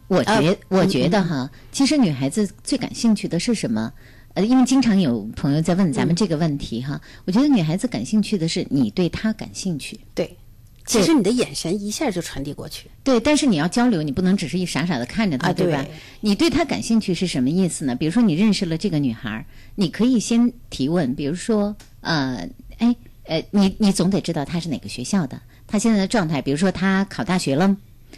[0.07, 3.91] 我觉、呃我觉得哈，其实女孩子最感兴趣的是什么？
[4.35, 10.37] 呃，因为经常有朋友在问咱们这个问题哈，我觉得女孩子感兴趣的是你对她感兴趣，对，
[10.85, 12.89] 其实你的眼神一下就传递过去。
[13.03, 15.85] 对，但是你要交流，你不能只是一傻傻的看着她，啊对吧？
[16.19, 17.95] 你对她感兴趣是什么意思呢？
[17.95, 27.75] 比如说你认识了这个女孩儿，你可以先提问，比如说呃，哎呃，你你总得知道他是哪个学校的，他现在的状态，比如说他考大学了，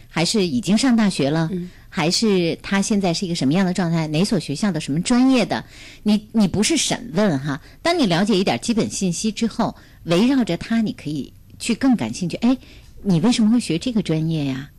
[0.09, 1.49] 还是已经上大学了，
[1.87, 4.05] 还是他现在是一个什么样的状态？
[4.07, 5.63] 哪所学校的什么专业的？
[6.03, 12.35] 你你不是审问哈，当你了解一点基本信息之后，围绕着他，你可以去更感兴趣。
[12.37, 12.57] 哎，
[13.01, 14.69] 你为什么会学这个专业呀？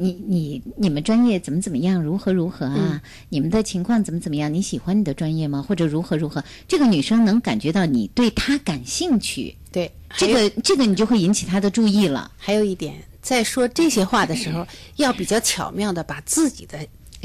[0.00, 2.02] 你你你们专业怎么怎么样？
[2.02, 3.02] 如何如何啊？
[3.28, 4.52] 你们的情况怎么怎么样？
[4.52, 5.62] 你喜欢你的专业吗？
[5.66, 6.42] 或者如何如何？
[6.66, 12.32] 这个女生能感觉到你对她感兴趣，对，这个这个你就会引起她的注意了。
[12.38, 16.78] 还有一点，在说这些话的时候，要比较巧妙的把自己的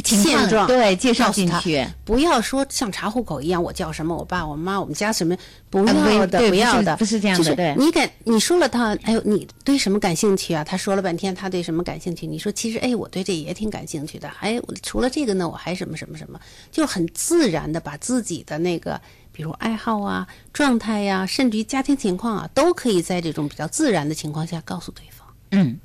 [0.04, 5.36] 现状对介绍告诉他进去，不要说像查户口一样，我叫什么，我爸我妈我们家什么，
[5.70, 10.64] 不要的，对不要的，不是这样的就是对你感你说了他，哎呦，你对什么感兴趣啊？
[10.64, 12.28] 他说了半天，他对什么感兴趣？
[12.28, 16.40] 你说其实哎，我对这也挺感兴趣的，哎除了这个呢，我还什么什么什么，
[16.72, 19.00] 就很自然的把自己的那个。
[19.32, 25.28] 比如爱好啊、状态呀、甚至于家庭情况啊，都可以在这种比较自然的情况下告诉对方。
[25.52, 25.78] 嗯，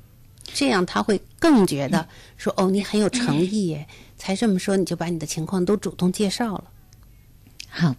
[0.43, 6.63] 这样他会更觉得说哦，你很有诚意耶，才这么说你就把你的情况都主动介绍了。
[7.69, 7.95] 好，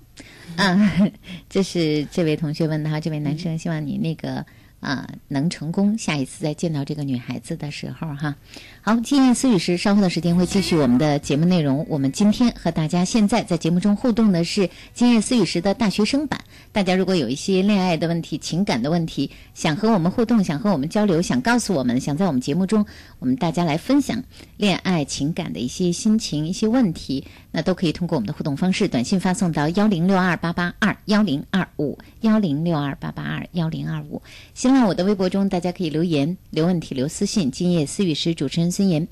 [0.56, 1.12] 嗯，
[1.48, 4.44] 这是这位同学问的哈，这位男生希望你那个
[4.80, 5.96] 啊、能成功。
[5.96, 8.36] 下一次再见到这个女孩子的时候哈，
[8.84, 11.86] 好，今夜思语时稍后的时间会继续我们的节目内容。
[11.88, 16.40] 我们今天和大家现在在节目中互动的是今夜思语时的大学生版。
[16.72, 22.84] 大家如果有一些恋爱的问题、情感的问题，想和我们互动，想和我们交流，想告诉我们，想在我们节目中，
[23.20, 24.20] 我们大家来分享
[24.56, 34.20] 恋爱情感的一些心情、一些问题，那都可以通过我们的互动方式，短信发送到幺零六二八八二幺零二五幺零六二八八二幺零二五。
[34.54, 37.48] 新浪我的微博中，大家可以留言、留问题、留私信。
[37.48, 39.06] 今夜思语时，主持人孙岩。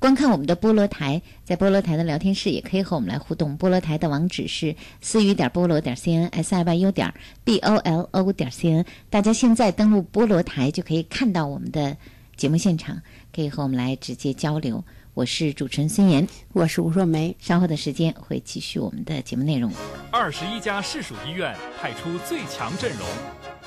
[0.00, 3.56] 观看我们的菠萝台，在菠萝台的聊天室也可以和我们来互动。
[3.56, 8.84] 菠萝台的网址是思雨点菠萝点 cn s i y u 点 b o l o 点 cn。
[9.08, 11.96] 大家现在登录菠萝台就可以看到我们的
[12.36, 13.00] 节目现场，
[13.34, 14.84] 可以和我们来直接交流。
[15.14, 17.34] 我是主持人孙岩，我是吴若梅。
[17.38, 19.72] 稍后的时间会继续我们的节目内容。
[20.10, 23.06] 二十一家市属医院派出最强阵容，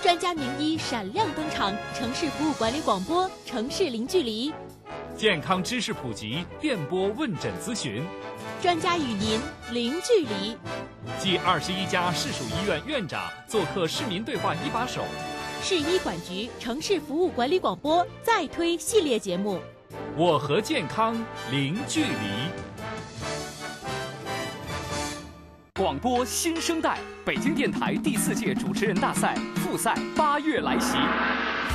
[0.03, 4.53] 专家名医闪亮登场，城市服务管理广播，城市零距离，
[5.15, 8.03] 健康知识普及，电波问诊咨询，
[8.61, 9.39] 专家与您
[9.71, 10.57] 零距离。
[11.19, 15.03] 继二十一家市属医院院长做客市民对话一把手，
[15.61, 19.59] 市医管局城市服务管理广播再推系列节目。
[20.15, 21.15] 我和健康
[21.51, 22.76] 零距离。
[25.77, 30.97] 广播新生代，北京电台第四届主持人大赛复赛八月来袭，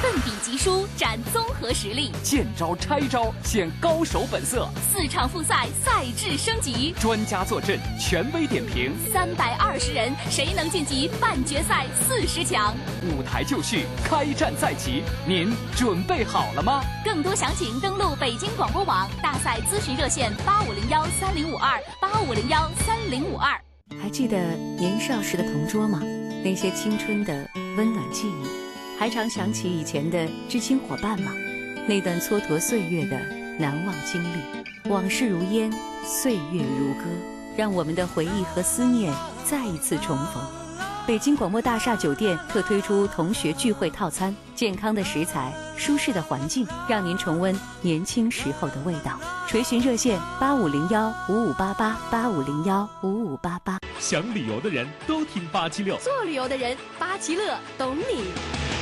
[0.03, 4.69] 奋笔疾书，展综合实力，见招拆招，显高手本色。
[4.93, 12.75] 四场复赛赛制升级，专家坐镇，权威点评，三百二十人，谁能晋级半决赛四十强？
[13.05, 16.83] 舞台就绪，开战在即，您准备好了吗？
[17.05, 23.57] 更多详情登录北京广播网大赛咨询热线八五零幺三零五二八五零幺三零五二。
[24.01, 26.01] 还记得年少时的同桌吗？
[26.45, 31.33] 那些青春的温暖记忆，还常想起以前的知青伙伴吗？
[31.89, 33.19] 那段蹉跎岁月的
[33.59, 35.73] 难忘经历，往事如烟，
[36.05, 37.05] 岁月如歌，
[37.57, 39.13] 让我们的回忆和思念
[39.45, 40.62] 再一次重逢。
[41.05, 49.19] 北京广播大厦酒店特推出同学聚会套餐，健康的食材，舒适的环境，让您重温年轻时候的味道。
[49.49, 53.79] 垂询热线八五零幺五五八八八五零幺五五八八。
[53.99, 58.82] 想旅游的人都听八七六，做旅游的人，八七乐懂你。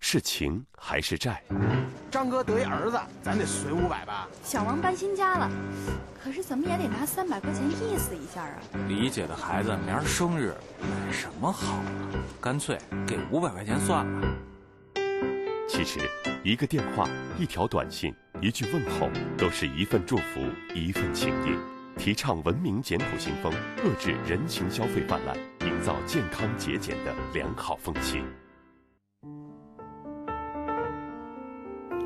[0.00, 1.42] 是情还是债？
[2.10, 4.26] 张哥得一儿子，咱得随五百吧。
[4.42, 5.48] 小王搬新家了，
[6.24, 8.56] 可是怎么也得拿三百块钱意思一下啊。
[8.88, 11.84] 李姐的孩子明儿生日，买什么好啊？
[12.40, 14.36] 干脆给五百块钱算了。
[15.68, 16.00] 其实，
[16.42, 17.06] 一个电话、
[17.38, 19.08] 一条短信、一句问候，
[19.38, 20.40] 都是一份祝福，
[20.74, 21.56] 一份情谊。
[21.96, 23.52] 提倡文明简朴新风，
[23.84, 28.24] 遏制人情消费泛滥，营造健康节俭的良好风气。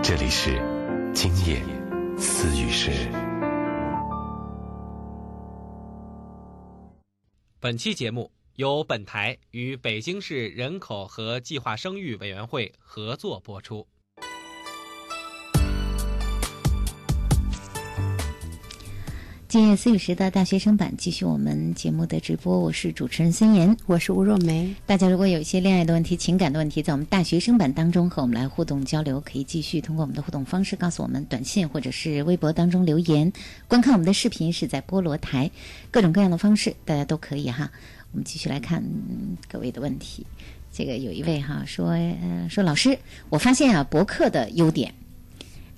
[0.00, 0.50] 这里是
[1.12, 1.60] 今夜
[2.16, 2.90] 私语时。
[7.60, 13.86] 本期节目由本台与北京市人口和计划生育委员会合作播出。
[19.48, 24.74] 今夜思雨时的大学生版继续我们节目的直播，我是主持人孙岩，我是吴若梅。
[24.84, 33.32] 大家如果有一些恋爱的问题、情感的问题，在我们大学生版当中和我们来互动交流，可以继续通过我们的互动方式告诉我们，短信或者是微博当中留言。
[33.66, 35.50] 观看我们的视频是在菠萝台，
[35.90, 37.70] 各种各样的方式大家都可以哈。
[38.12, 40.26] 我们继续来看、嗯、各位的问题。
[40.70, 42.98] 这个有一位哈说，呃，说老师，
[43.30, 44.92] 我发现啊博客的优点，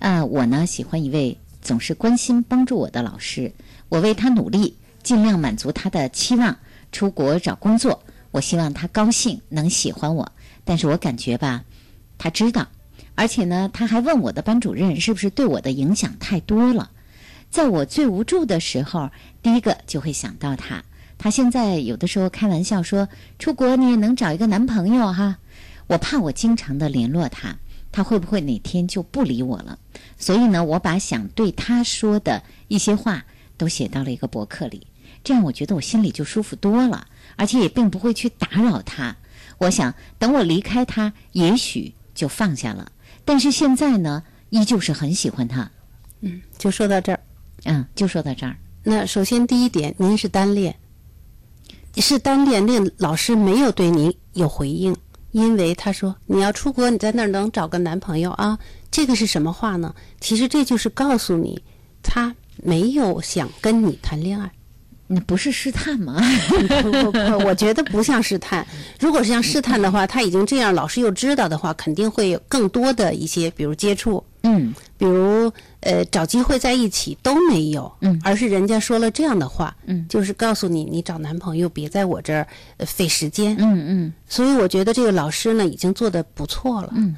[0.00, 1.38] 啊，我呢喜欢一位。
[1.60, 3.52] 总是关心帮助我的老师，
[3.88, 6.56] 我为他努力，尽量满足他的期望。
[6.92, 10.32] 出国找工作，我希望他高兴，能喜欢我。
[10.64, 11.62] 但是我感觉吧，
[12.18, 12.66] 他知道，
[13.14, 16.90] 而且呢，他还问我的班主任是不是对我的影响太多了。
[17.50, 19.10] 在我最无助的时候，
[19.42, 20.82] 第一个就会想到他。
[21.18, 23.08] 他现在有的时候开玩笑说，
[23.38, 25.36] 出国你也能找一个男朋友哈。
[25.86, 27.56] 我怕我经常的联络他，
[27.92, 29.78] 他会不会哪天就不理我了？
[30.18, 33.24] 所以呢，我把想对他说的一些话
[33.56, 34.86] 都写到了一个博客里，
[35.24, 39.16] 这样我觉得我心里就舒服多了，而且也并不会去打扰他。
[39.58, 42.90] 我想等我离开他，也许就放下了。
[43.24, 45.70] 但是现在呢，依旧是很喜欢他。
[46.20, 47.20] 嗯，就说到这儿。
[47.64, 48.56] 嗯，就说到这儿。
[48.82, 50.74] 那首先第一点，您是单恋，
[51.96, 54.96] 是单恋，那老师没有对您有回应，
[55.32, 58.58] 因为他说你要出国，你在那儿能找个男朋友啊。
[58.90, 59.94] 这个是什么话呢？
[60.20, 61.62] 其实这就是告诉你，
[62.02, 64.50] 他没有想跟你谈恋爱。
[65.12, 66.22] 那不是试探吗？
[66.82, 68.64] 不不不，我觉得不像试探。
[69.00, 82.46] 如果是像试探的话，他已经这样，老师又知道的话，肯定会有更多的一些，比如接触，嗯，比如呃找机会在一起都没有，嗯，而是人家说了这样的话，嗯，就是告诉你，你找男朋友别在我这儿
[82.86, 84.12] 费时间，嗯嗯。
[84.28, 87.16] 所以我觉得这个老师呢，已经做的不错了，嗯。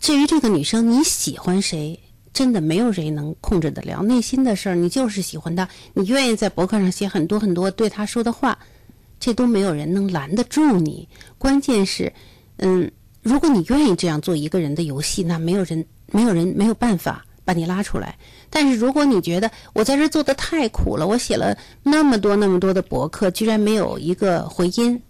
[0.00, 1.98] 至于这个女生，你喜欢谁？
[2.34, 8.58] 真的没有谁能控制得了内心的事儿，你就是喜欢他，你愿意在博客上写很多很多对他说的话，
[9.20, 11.08] 这都没有人能拦得住你。
[11.38, 12.12] 关键是，
[12.56, 12.90] 嗯，
[13.22, 18.18] 如果你愿意这样做一个人的游戏，那没有人、没有人、没有办法把你拉出来。
[18.50, 25.00] 但是如果你觉得我在这做的太苦了，我写了那么多那么多的博客，居然没有一个回音，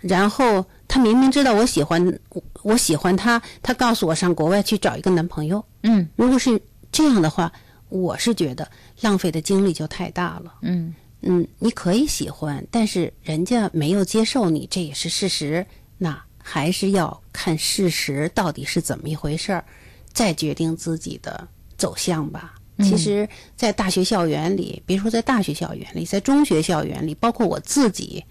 [0.00, 2.20] 然后他明明知道我喜欢
[2.62, 5.64] 我喜欢他，他告诉我上国外去找一个男朋友。
[5.84, 6.60] 嗯，如果是
[6.92, 7.50] 这样的话，
[7.88, 8.70] 我是觉得
[9.00, 10.52] 浪费的精力就太大了。
[10.60, 15.66] 嗯嗯，你可以喜欢，但是人家没有接受你，这也是事实。
[15.96, 19.64] 那还是要看事实到底是怎么一回事儿，
[20.12, 22.56] 再决定自己的走向吧。
[22.76, 23.26] 嗯其实，
[23.56, 28.22] 在大学校园里，别说在大学校园里，在中学校园里，包括我自己，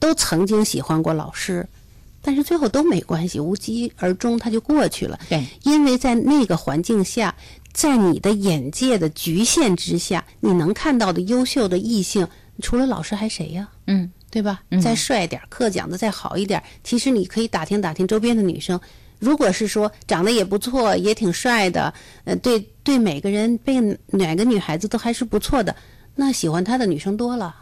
[0.00, 1.64] 都曾经喜欢过老师。
[2.22, 5.18] 但是最后都没关系，无疾而终，它就过去了。
[5.28, 7.34] 对，因为在那个环境下，
[7.72, 12.26] 在你的眼界的局限之下，你能看到的优秀的异性，
[12.60, 13.68] 除了老师还谁呀？
[13.86, 14.62] 嗯，对吧？
[14.70, 18.78] 嗯再帅点儿，课讲的再好一点儿，其实你可以打听打听周边的女生。
[19.18, 21.92] 如果是说长得也不错，也挺帅的，
[22.24, 25.76] 呃，对对，每个人被哪个女孩子都还是不错的，
[26.14, 27.54] 那喜欢他的女生多了。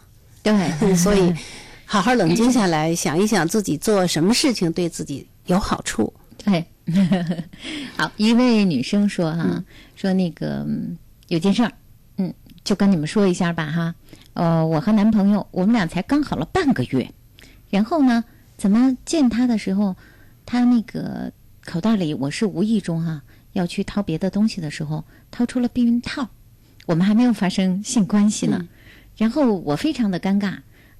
[0.43, 0.55] 对，
[0.95, 1.35] 所以
[1.91, 6.13] 好好冷静下来，想一想自己做什么事情对自己有好处。
[6.45, 6.63] 对，
[7.97, 9.65] 好，一位女生说哈、嗯。
[9.97, 11.73] 说那个嗯有件事儿，
[12.19, 12.33] 嗯，
[12.63, 13.95] 就跟你们说一下吧哈。
[14.35, 17.11] 呃，我和男朋友我们俩才刚好了半个月，
[17.71, 18.23] 然后呢，
[18.59, 19.97] 怎么见他的时候，
[20.45, 21.33] 他那个
[21.65, 23.23] 口袋里我是无意中哈、
[23.55, 26.29] 要去掏别的东西的时候，掏出了避孕套，
[26.85, 28.69] 我们还没有发生性关系呢，
[29.17, 30.59] 然后我非常的尴尬，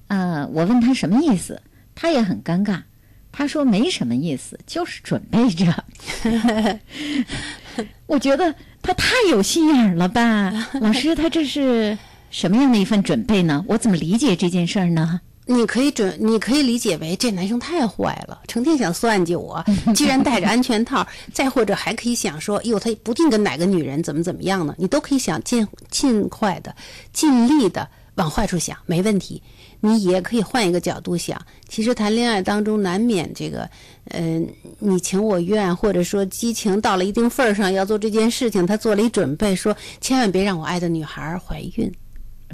[0.09, 1.63] 呃，我问他什么意思，
[1.95, 2.83] 他也很尴尬。
[3.31, 5.85] 他说没什么意思，就是准备着。
[8.07, 10.51] 我觉得他太有心眼儿了吧，
[10.81, 11.97] 老师，他这是
[12.31, 13.65] 什么样的一份准备呢？
[13.69, 15.21] 我怎么理解这件事儿呢？
[15.51, 21.07] 你可以准，你可以理解为这男生太坏了，成天想算计我， 既然戴着安全套。
[21.33, 24.75] 再或者还可以想说，哟，他不定跟哪个女人怎么怎么样呢？
[24.79, 26.75] 你都可以想尽尽快的、
[27.13, 29.43] 尽力的往坏处想，没问题。
[29.81, 33.69] 你也可以换一个角度想，其实谈恋爱当中难免这个，
[34.07, 34.47] 嗯、
[34.79, 41.93] 你情我愿，或者说激情到了一定份儿上要做这件事情，他做了一准备，说千万别让我爱的女孩儿怀孕。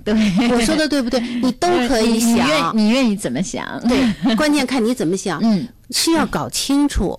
[0.02, 0.12] 对，
[0.50, 1.20] 我说的对不对？
[1.40, 3.80] 你都可以你你愿想，你愿意怎么想？
[3.88, 5.40] 对，关键看你怎么想。
[5.42, 7.18] 嗯，是要搞清楚，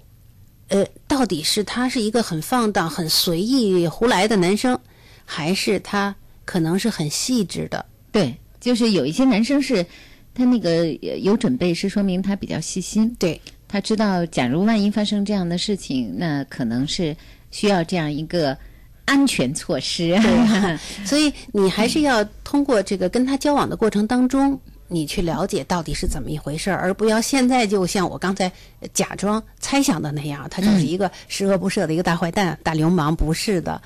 [0.67, 4.77] 呃，到底是他是一个很放荡、很随意胡来的男生，
[5.23, 7.83] 还是他可能是很细致的？
[8.11, 8.35] 对，
[8.65, 9.85] 就是有一些男生是，
[10.33, 10.71] 他那个
[11.03, 13.15] 呃有准备，是说明他比较细心。
[13.19, 17.15] 对，他知道，假如万一发生这样的事情，那可能是
[17.51, 18.57] 需要这样一个
[19.05, 20.19] 安全措施。
[20.19, 28.51] 对， 所以你还是要通过这个跟他交往的过程当中，你去了解到底是怎么一回事儿，而不要现在就像我刚才
[28.95, 33.15] 假装猜想的那样，他就是一个十恶不赦的一个大坏蛋、大流氓。
[33.15, 33.79] 不是的，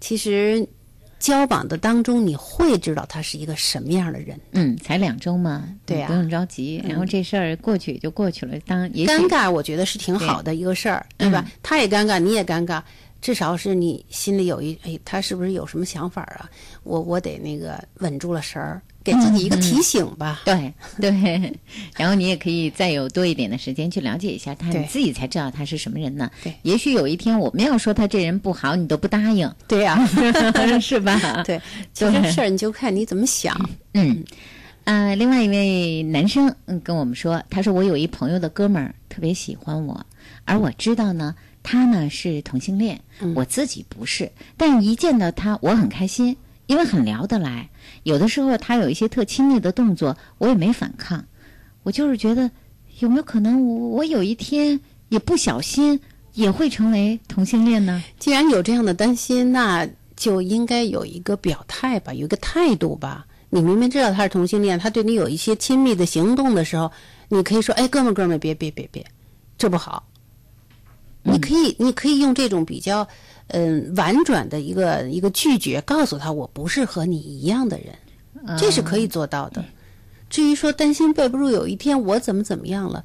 [0.00, 0.64] 其实
[1.20, 4.40] 交往的当中你会知道他是一个什么样的人。
[4.52, 6.82] 嗯，才两周嘛，对呀你不用着急。
[6.88, 11.48] 然后这事儿过去也就过去了，当也尴尬，我觉得是挺好的一个事儿，对吧？
[11.62, 12.82] 他也尴尬，你也尴尬，
[13.20, 16.48] 至少是你心里有一哎，他是不是有什么想法啊？
[16.82, 18.80] 我我得那个稳住了神儿，
[19.10, 20.42] 给自己一个提醒吧。
[20.44, 21.52] 对对，
[21.96, 26.30] 然后你也可以再有多一点的时间去了解一下他，你自己才知道他是什么人呢。
[26.42, 29.52] 对，也许有一天我没有说他这人不好，你都不答应。
[29.66, 30.06] 对呀、
[30.80, 31.42] 是吧？
[31.44, 31.60] 对，
[31.92, 33.54] 其实事儿你就看你怎么想。
[33.94, 34.24] 嗯，
[34.84, 40.06] 呃，另外一位男生嗯跟我们说，他说我有一朋友的哥们儿特别喜欢我，
[40.44, 43.00] 而我知道呢，他呢是同性恋，
[43.34, 46.36] 我自己不是，但一见到他我很开心，
[46.70, 47.68] 因为很聊得来。
[48.04, 51.24] 有的时候他有一些特亲密的动作，我也没反抗，
[51.82, 52.48] 我就是觉得
[53.00, 56.00] 有没有可能我我有一天也不小心
[56.34, 58.00] 也会成为同性恋呢？
[58.20, 63.26] 既然有这样的担心，那就应该有一个表态吧，有一个态度吧。
[63.48, 66.92] 你明明知道他是同性恋，他对你有一些亲密的行动的时候，
[67.28, 69.04] 你可以说：“哎，哥们儿，哥们儿，别别别别，
[69.58, 70.06] 这不好。”
[71.24, 73.06] 你可以，你可以用这种比较，
[73.52, 79.64] 嗯、婉转的一个一个拒绝，告诉他我不是和你一样的人，这是可以做到的。
[80.28, 83.04] 至于说担心备不住有一天我怎么怎么样了，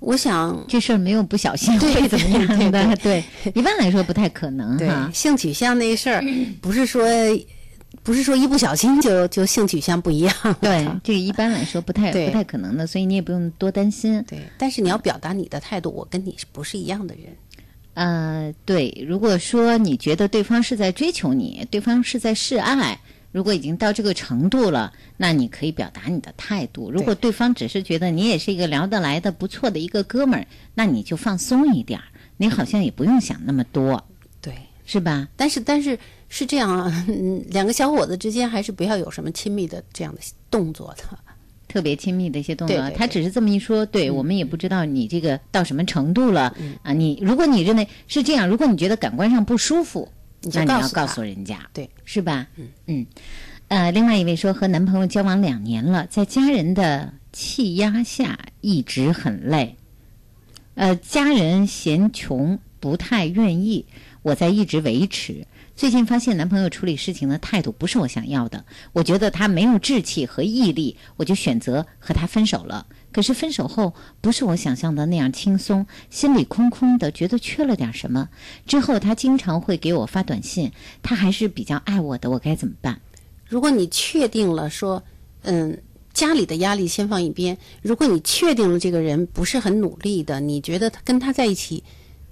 [0.00, 3.22] 我想这事儿没有不小心 会怎么样的，对，
[3.54, 5.08] 一般来说不太可能对哈。
[5.14, 6.24] 性取向那事儿，
[6.60, 7.04] 不是说
[8.02, 10.34] 不是说一不小心就就性取向不一样。
[10.60, 14.20] 对，这个一般来说不太不太可能的，所以你也不用多担心。
[14.26, 17.26] 对，但是你要表达你的态度，我跟你是不是一样的人？
[17.94, 22.98] 呃，对，如果说你觉得对方是在追求你，对方是在示爱，
[23.32, 26.90] 如果已经到这个程度了，那你可以表达你的态度。
[26.90, 32.04] 如果对方只是觉得你也是一个聊得来的不错的一个哥们儿，那你就放松一点儿，
[32.38, 34.02] 你好像也不用想那么多，
[34.40, 34.54] 对，
[34.86, 35.28] 是吧？
[35.36, 35.98] 但是但是
[36.30, 40.20] 是这样啊，嗯，两个小伙子之间还是不要有什么亲密的这样的
[40.50, 41.18] 动作的。
[41.72, 46.92] 特别亲密的一些动作，对对他只是这么一说，对我们也不知道你这个到什么程度了、嗯啊。
[46.92, 50.06] 你如果你认为是这样，如果你觉得感官上不舒服，
[50.42, 52.46] 你那你要告告诉人家，对，是吧？
[52.56, 53.06] 嗯嗯。
[53.68, 59.76] 呃，另外一位说和男朋友交往两年了，在家人的气压下一直很累。
[60.74, 63.86] 呃，家人嫌穷，不太愿意，
[64.22, 65.46] 我在一直维持。
[65.74, 72.86] 最近发现男朋友处理事情的态度不是我想要的，我觉得他没有志气和毅力，我就选择和他分手了。
[73.10, 78.28] 可是分手后不是我想象的那样轻松，心里空空的，觉得缺了点什么。
[78.66, 83.00] 之后他经常会给我发短信，他还是比较爱我的，我该怎么办？
[83.46, 85.02] 如果你确定了说，
[85.42, 85.78] 嗯，
[86.14, 91.82] 家里的压力先放一边，如果你确定了这个人不是很努力的，你觉得他跟他在一起，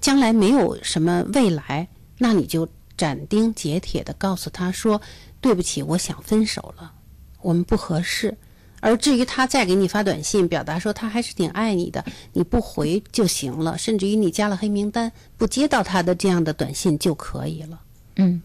[0.01, 1.89] 将来没有什么未来，
[2.19, 5.01] 那你就斩钉截铁的告诉他说
[5.41, 6.93] ：“对不起，我想分手了，
[7.41, 8.37] 我们不合适。”
[8.83, 17.79] 而至于他再给你发短信，表达说他还是挺爱你的，你不回就行了，甚至于你加了黑名单，不接到他的这样的短信就可以了。
[18.17, 18.41] 嗯，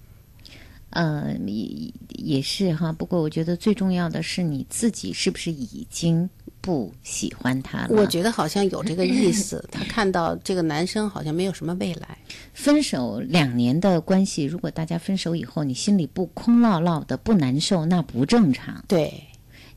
[0.89, 2.91] 呃，也也是哈。
[2.91, 6.29] 不过我觉得最重要的是你自己是不是已经
[6.65, 7.89] 不喜欢他了？
[7.91, 12.17] 我觉得好像有这个意思，他看到这个男生好像没有什么未来。
[12.55, 18.83] 分手两年的关系，如果大家分手以后，你心里不空落落的、不难受，那不正常。
[18.87, 19.13] 对，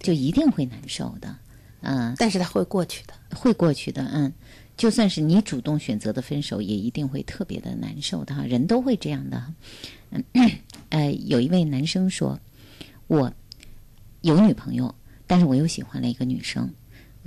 [0.01, 1.36] 就一定会难受的。
[1.82, 4.03] 嗯，但是他会过去的，会过去的。
[4.11, 4.32] 嗯，
[4.78, 8.43] 就算是你主动选择的分手，也一定会特别的难受的哈。
[8.45, 9.45] 人都会这样的。
[10.11, 10.24] 嗯，
[10.89, 12.41] 呃，有一位男生说，
[13.09, 13.30] 我
[14.22, 14.95] 有女朋友，
[15.26, 16.72] 但是我又喜欢了一个女生。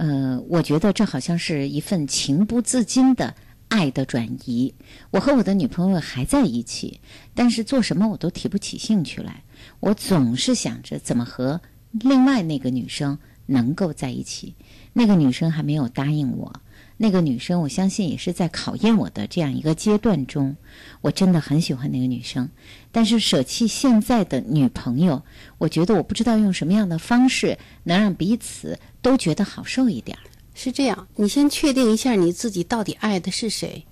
[0.01, 3.35] 呃，我觉得这好像是一份情不自禁的
[3.67, 4.73] 爱的转移。
[5.11, 6.99] 我和我的女朋友还在一起，
[7.35, 9.43] 但是做什么我都提不起兴趣来。
[9.79, 14.55] 我总是想着怎么和另外那个女生能够在一起。
[14.91, 16.51] 那个女生还没有答应我。
[17.03, 20.55] 那个女生，我相信也是在考验我的这样一个阶段中。
[21.01, 22.47] 我真的很喜欢那个女生，
[22.91, 25.19] 但是舍弃现在的女朋友，
[25.57, 30.15] 我觉得我不知道用什么样的方式能让彼此都觉得好受一点。
[30.53, 33.83] 是这样，你先确定一下你自己到底爱的是谁，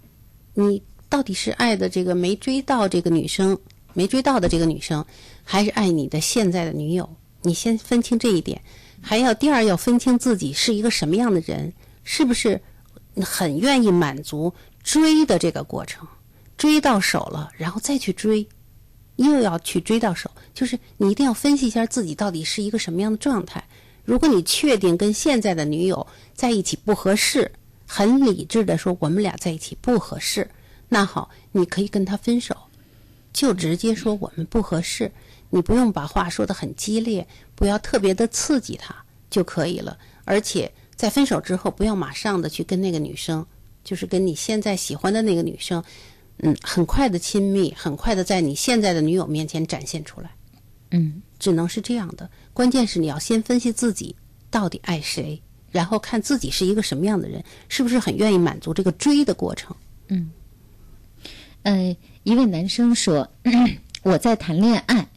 [0.54, 0.80] 你
[1.10, 3.58] 到底是爱的这个没追到这个女生，
[3.96, 5.04] 没追到的这个女生，
[5.44, 7.10] 还是爱你的现在的女友？
[7.42, 8.62] 你先分清这一点，
[9.02, 12.62] 还要第二要分清自己是一个什么样的人，是不是
[13.24, 14.54] 很愿意满足
[14.84, 16.08] 追的这个过程，
[16.58, 18.48] 追到手了，然后再去追，
[19.18, 23.64] 又要去追到手，就是你一定要分析一下自己到底是一个什么样的状态。
[24.06, 27.52] 如果你确定跟现在的女友在一起不合适，
[27.86, 30.50] 很理智的说我们俩在一起不合适，
[30.88, 32.56] 那好，你可以跟他分手，
[33.32, 35.12] 就直接说我们不合适，
[35.50, 38.96] 你不用把话说得很激烈，不要特别的刺激他
[39.30, 39.98] 就可以了。
[40.26, 43.46] 而且在分手之后，不要马上的去跟那个女生，
[43.86, 45.82] 就是跟你现在喜欢的那个女生，
[46.40, 50.30] 嗯，很快的亲密，很快的在你现在的女友面前展现出来，
[50.92, 52.30] 嗯，只能是这样的。
[52.52, 54.14] 关键是你要先分析自己
[54.50, 55.42] 到底爱谁，
[55.72, 59.74] 然后看自己是一个什么样的人，是不是很愿意满足这个追的过程。
[60.10, 60.30] 嗯，
[61.64, 63.26] 呃，一位男生说
[64.04, 65.08] ：“我在谈恋爱，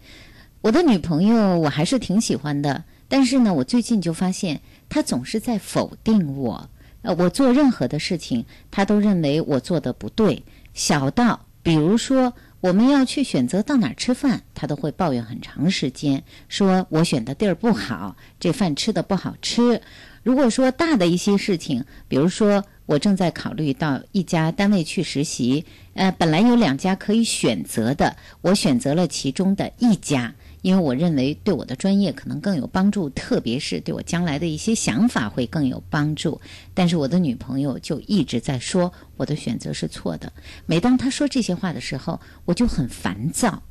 [0.61, 4.61] 我的女朋友我还是挺喜欢的，但是呢，我最近就发现
[4.93, 6.68] 他总是在否定我。
[7.01, 10.43] 呃，我做任何的事情，他都认为我做的不对。
[10.74, 19.80] 小到比如说我们要去选择到哪儿吃饭，他都会抱怨很长时间，说我选的地儿不好，这饭吃的不好吃。
[20.22, 25.64] 如果说大的一些事情，比如说我正在考虑到一家单位去实习，
[25.95, 36.40] 呃，本来有两家可以选择的，我选择了其中的一家，因为我认为对我的专业可能更有帮助，特别是对我将来的一些想法会更有帮助。
[36.72, 40.32] 但是我的女朋友就一直在说我的选择是错的。
[40.64, 43.62] 每当她说这些话的时候，我就很烦躁，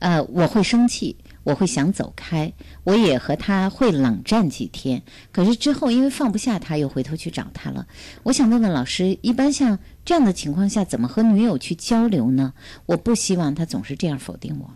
[0.00, 1.16] 呃，我会生气。
[1.44, 2.52] 我会想走开，
[2.84, 5.02] 我也和他会冷战几天。
[5.32, 7.86] 可是之后因为放不下他，又回头去找他了。
[8.22, 12.52] 我想问问老师，一般像这样的情况下，怎么和女友去交流呢？
[12.84, 14.70] 我不希望他总是这样否定我。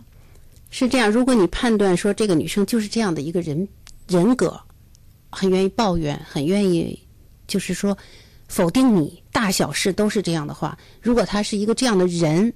[0.73, 3.67] 是这样，如果你判断说这个女生就是这样的一个人
[4.07, 4.59] 人格，
[5.29, 6.99] 很愿意抱怨，很愿意
[7.45, 7.95] 就是说
[8.47, 12.51] 否定你，大小事都是这样的话，如果她是一个这样的人。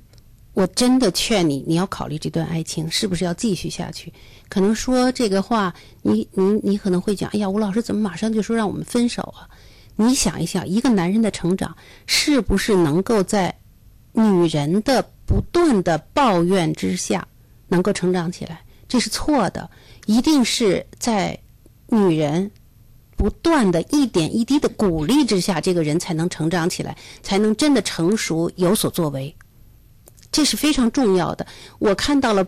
[0.54, 4.12] 我真的劝你，你要考虑这段爱情是不是要继续下去。
[4.50, 9.46] 可能说这个话，你你你可能会讲：“哎呀，吴老师怎么马上就说让我们分手啊？”
[9.96, 13.56] 你想一想，一个男人的成长是不是能够在
[14.14, 17.28] 女人的不断的抱怨之下
[17.68, 18.62] 能够成长起来？
[18.88, 19.70] 这是错的，
[20.06, 21.38] 一定是在
[21.88, 22.50] 女人
[23.18, 29.36] 不断的一点一滴的鼓励之下，这个人才能成长起来，才能真的成熟有所作为。
[30.32, 31.46] 这是非常重要的。
[31.80, 32.48] 我看到了，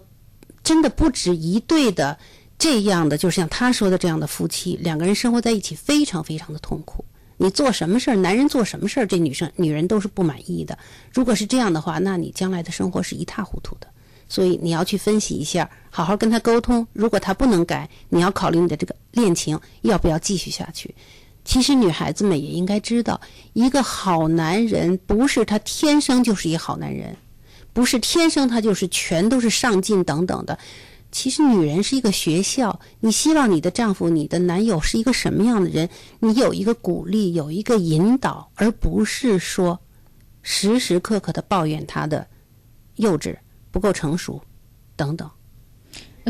[0.64, 2.18] 真的不止一对的
[2.58, 7.04] 这样的，就像他说的这样的夫妻，两个人生活在一起非常非常的痛苦。
[7.38, 10.78] 你做什么事儿，男人做什么事儿，这女生女人都是不满意的。
[11.14, 13.88] 如果是这样的话，那你将来的生活是一塌糊涂的。
[14.30, 16.88] 所以你要去分析一下，好好跟他沟通。
[16.94, 20.96] 如果他不能改，你要考虑你的这个恋情要不要继续下去。
[21.44, 23.20] 其实女孩子们也应该知道，
[23.54, 27.18] 一个好男人不是他天生就是一好男人。
[27.72, 30.58] 不是天生他就是全都是上进等等的，
[31.12, 32.80] 其实女人是一个学校。
[33.00, 35.90] 你希望你的丈夫、你的男友是一个什么样的人？
[36.20, 39.80] 你有一个鼓励，有一个引导，而不是说
[40.42, 42.28] 时时刻刻的抱怨他的
[42.96, 43.38] 幼稚、
[43.72, 44.42] 不够成熟
[44.96, 45.30] 等等。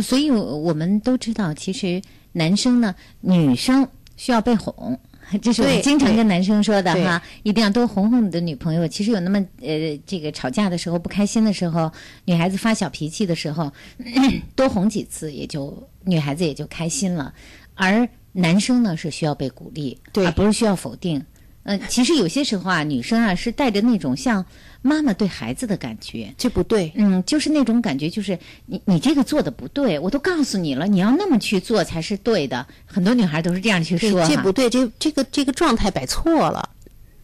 [0.02, 4.98] 所以，我们都知道，其实男生呢，女生需要被哄。
[5.44, 8.88] 这是我经常跟男生说的哈，一定要多哄哄你的女朋友。
[8.88, 11.92] 其实有那么呃，这个吵架的时候不开心的时候，
[12.26, 13.72] 女孩子发小脾气的时候，
[14.56, 17.32] 多哄几次，也就女孩子也就开心了。
[17.76, 21.24] 而男生呢是需要被鼓励，而不是需要否定。
[21.70, 24.44] 嗯，其实有些时候啊，女生啊是带着那种像
[24.82, 26.92] 妈妈对孩子的感觉，这不对。
[26.96, 32.66] 嗯，就是那种感觉，就是你你这个做的不对，我都告诉你了，你要那么去做才是对的。
[32.88, 36.68] 很多女孩都是这样去说，这不对，这这个这个状态摆错了。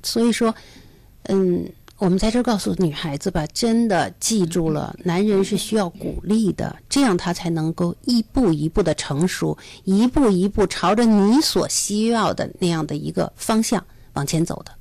[0.04, 0.54] 所以说，
[1.24, 1.68] 嗯，
[1.98, 13.84] 我们在这告诉女孩子吧，真的记住了，男人是需要鼓励的，这样他才能够一步一步的成熟，一步一步朝着你所需要的那样的一个方向。
[14.16, 14.72] 往前走的，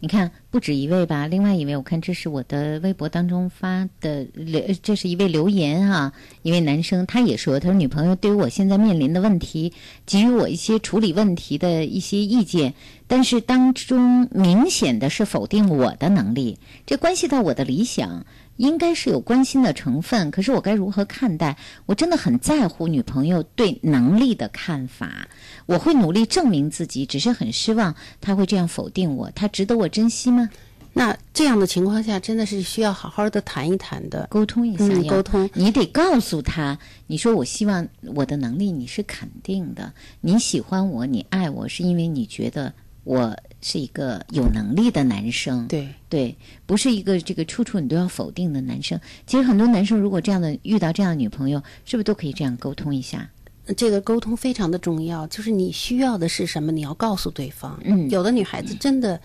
[0.00, 1.26] 你看不止一位吧？
[1.26, 6.12] 另外一位，我看这是我的微博当中发的留，这是一位留言啊，
[6.42, 9.72] 一位男生，他也说，他说女朋友对于我现在面临的问题，
[10.06, 12.74] 给予我一些处理问题的一些意见，
[13.06, 18.24] 但是当中明显的是否定我的能力，这关系到我的理想。
[18.60, 21.56] 应该是有关心的成分，可是我该如何看待？
[21.86, 25.26] 我真的很在乎女朋友对能力的看法，
[25.64, 30.50] 我会努力证明自己，只是很失望他会这样否定我，他值得我珍惜吗？
[30.92, 35.48] 那这样的情况下，真的是需要好好的谈一谈的，沟通一下，沟通。
[35.54, 39.90] 你得告诉他，你说我希望我的能力你是肯定的，
[40.20, 42.74] 你喜欢我，你爱我是因为你觉得
[43.10, 43.36] 我。
[43.62, 46.34] 是一个有能力的男生，对对，
[46.64, 48.98] 不是一个这个处处你都要否定的男生。
[49.26, 53.28] 其实很多男生如果这样的遇到这样的女朋友，是不是都可以这样沟通一下？
[53.76, 57.78] 这个沟通非常的重要，就是你需要的是什么，你要告诉对方。
[57.84, 59.20] 嗯，有的女孩子真的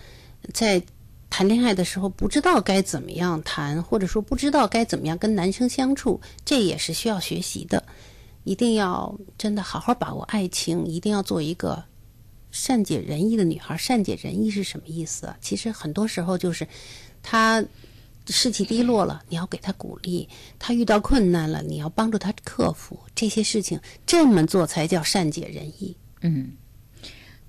[0.52, 0.82] 在
[1.30, 7.82] 谈恋爱的时候不知道该怎么样谈，或者说不知道该怎么样跟男生相处，这也是需要学习的。
[8.44, 11.82] 一定要真的好好把握爱情，一定要做一个。
[12.58, 15.34] 善解人意的女孩，善解人意是什么意思？
[15.42, 16.66] 其实很多时候就是，
[17.22, 17.62] 她
[18.28, 20.26] 士气低落了，你要给他鼓励；
[20.58, 23.78] 他遇到困难了，你要帮助他克服这些事情。
[24.06, 25.94] 这么做才叫善解人意。
[26.22, 26.52] 嗯，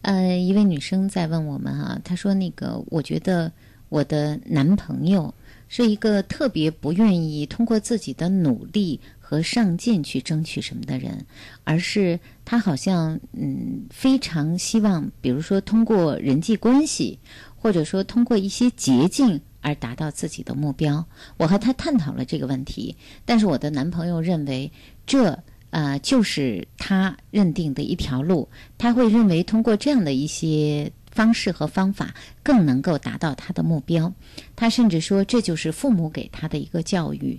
[0.02, 3.52] 呃，一位女生在问我们啊，她说：“那个，我觉得
[3.90, 5.34] 我的男朋友
[5.70, 9.00] 是一个特别不愿意通过自己的努力
[9.30, 11.26] 和上进去争取什么的人，
[11.66, 17.20] 而是他好像嗯非常希望，比如说通过人际关系，
[17.58, 21.06] 或者说通过一些捷径而达到自己的目标。
[21.36, 24.72] 我和他探讨了这个问题，但是我的男朋友认为
[25.06, 25.38] 这。”
[25.70, 28.48] 呃，就是他认定的一条路，
[28.78, 34.12] 他会认为通过这样的一些方式和方法，更能够达到他的目标。
[34.56, 37.38] 他甚至说，这就是父母给他的一个教育。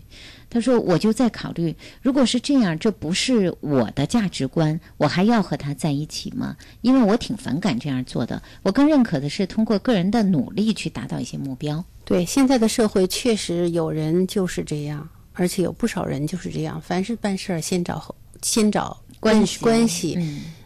[0.51, 6.57] 他说，我就在考虑，如果是这样，这不是我的价值观，我还要和他在一起吗？
[6.80, 8.42] 因为我挺反感这样做的。
[8.62, 11.84] 我更认可的是通过个人的努力去达到一些目标。
[12.05, 15.09] 对，现在的社会确实有人就是这样。
[15.40, 20.18] 而且有不少人就是这样，凡是办事儿先找先找关系关系，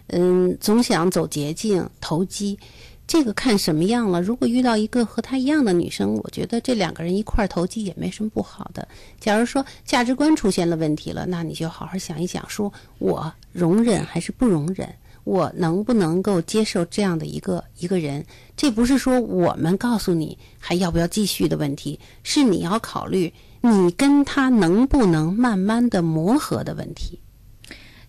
[0.06, 2.58] 嗯，总想走捷径投机。
[3.12, 4.22] 这个看什么样了？
[4.22, 8.88] 如果遇到一个和他一样的女生，我觉得这两个人一块儿投机也没什么不好的。
[9.20, 14.88] 假如说价值观出现了问题了，那你就好好想一想，说我容忍还是不容忍？
[15.24, 18.24] 我能不能够接受这样的一个一个人？
[18.56, 23.30] 这不是说我们告诉你还要不要继续的问题，是你要考虑。
[23.60, 27.20] 你跟他能不能慢慢的磨合的问题？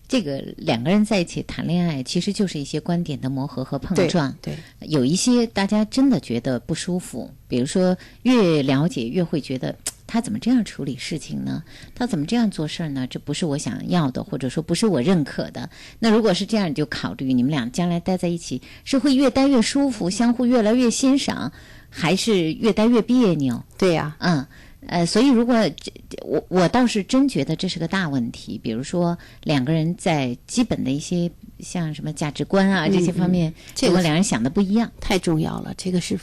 [0.06, 4.36] 这个两个人在一起谈恋爱，其实就是一些观点的磨合和碰撞。
[4.42, 9.74] 对，有一些大家真的觉得不舒服，比如说越了解越会觉得
[10.06, 11.62] 他怎么这样处理事情呢？
[11.94, 13.06] 他怎么这样做事儿呢？
[13.08, 15.68] 这不是我想要的，或者说不是我认可的。
[15.98, 21.50] 那如果是这样，你就考虑你们俩将来待在一起是会越待越舒服，相互越来越欣赏，
[21.88, 23.64] 还是越待越别扭？
[23.78, 24.46] 对呀，嗯。
[24.86, 28.58] 呃，所以如果这我我倒是真觉得这是个大问题。
[28.58, 31.30] 比如说两个人在基本的一些
[31.60, 35.72] 像什么价值观啊这些方面，这个两人想的不一样，太重要了。
[35.76, 36.18] 这个是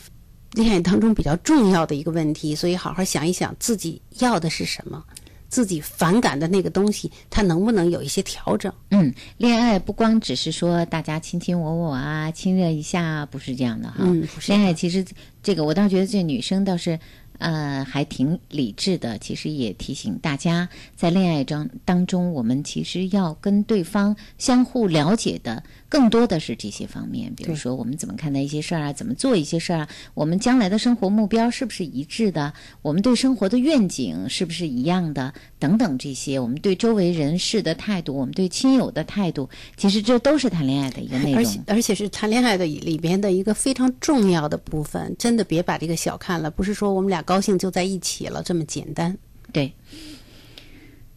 [0.54, 5.04] 恋爱当中比较重要的一个问题，所以好好想一想自己要的是什么，
[5.50, 8.72] 自己反感的那个东西，它能不能有一些调整？
[8.92, 13.98] 嗯，恋爱不光只是说大家卿卿我我啊，亲热一下，不是这样的哈。
[14.00, 15.06] 嗯，恋爱其实
[15.42, 17.00] 这个我倒觉得这女生倒是。
[17.42, 19.18] 呃，还挺理智的。
[19.18, 27.32] 其实也提醒大家，在恋爱中当中，我们其实要跟对方相互了解的更多的是这些方面。
[27.36, 28.94] 比如说，我们怎么看待一些事儿啊？
[28.94, 29.90] 怎么做一些事儿啊？
[30.14, 32.54] 我们将来的生活目标是不是一致的？
[32.82, 35.34] 我们对生活的愿景是不是一样的？
[35.60, 41.38] 等等这些，我们对周围人事的态度，我们对亲友的态度，其实这都是谈恋爱的一个内容。
[41.38, 45.16] 而且，而且是谈恋爱的里边的一个非常重要的部分。
[45.18, 47.22] 真的别把这个小看了，不是说我们俩。
[47.22, 49.16] 高兴就在一起了，这么简单。
[49.54, 49.72] 对，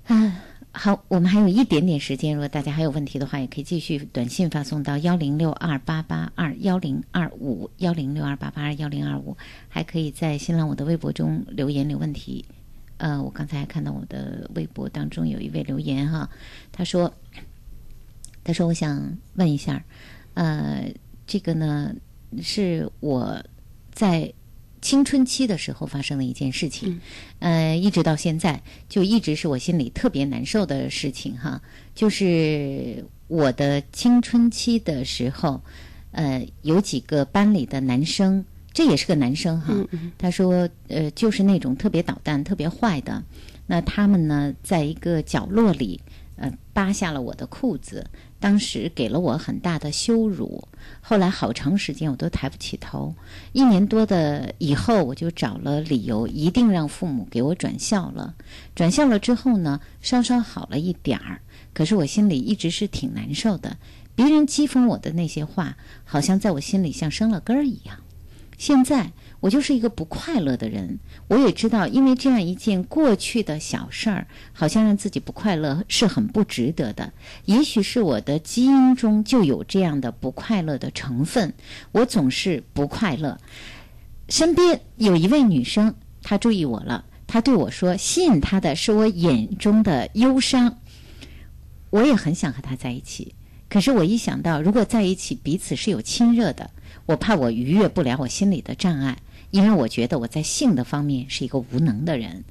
[0.08, 0.32] 嗯，
[0.76, 9.36] 好，我们还有一点点时间，如果大家还有问题的话，也可以继续短信发送到幺零六二八八二幺零二五幺零六二八八二幺零二五，
[9.68, 12.44] 还可以在新浪我的微博中留言留问题。
[12.96, 16.28] 呃，我刚才看到我的微博当中有一位留言哈，
[16.72, 17.14] 他说，
[18.42, 19.82] 他说我想问一下，
[20.34, 20.92] 呃，
[21.24, 21.94] 这个呢
[22.42, 23.40] 是我
[23.92, 24.34] 在。
[24.84, 27.00] 青春期的时候发生的一件事情，
[27.38, 31.58] 呃，一直到现在就一直是我心里特别难受的事情哈。
[31.94, 35.58] 就是我的青春期的时候，
[36.10, 39.74] 呃，有几个班里的男生，这也是个男生哈。
[40.18, 43.24] 他说，呃，就是那种特别捣蛋、特别坏的。
[43.66, 45.98] 那他们呢，在一个角落里，
[46.36, 48.10] 呃，扒下了我的裤子。
[48.40, 50.68] 当时给了我很大的羞辱，
[51.00, 53.14] 后来好长时间我都抬不起头。
[53.52, 58.34] 一年多的以后，我就找了理由，一定让父母给我转校了。
[58.74, 61.40] 转校了之后呢，稍稍好了一点儿，
[61.72, 63.78] 可是我心里一直是挺难受的。
[64.14, 67.98] 别人讥讽我的那些话，好像在我心里像生了根儿一样。
[68.58, 69.12] 现在。
[69.44, 77.12] 我就是一个不快乐的人，我也知道，因为这样一件过去的小事儿，好像让自己不快乐是很不值得的。
[77.44, 81.52] 也许是我的基因中就有这样的不快乐的成分，
[81.92, 83.38] 我总是不快乐。
[84.30, 90.78] 身边有一位女生，她注意我了，她对我说：“吸引她的是我眼中的忧伤。”
[91.92, 93.34] 我也很想和她在一起，
[93.68, 96.70] 可是我一想到如果在一起彼此是有亲热的，
[97.04, 99.18] 我怕我逾越不了我心里的障碍。
[99.54, 102.42] 因为我觉得我在性的方面是一个无能的人。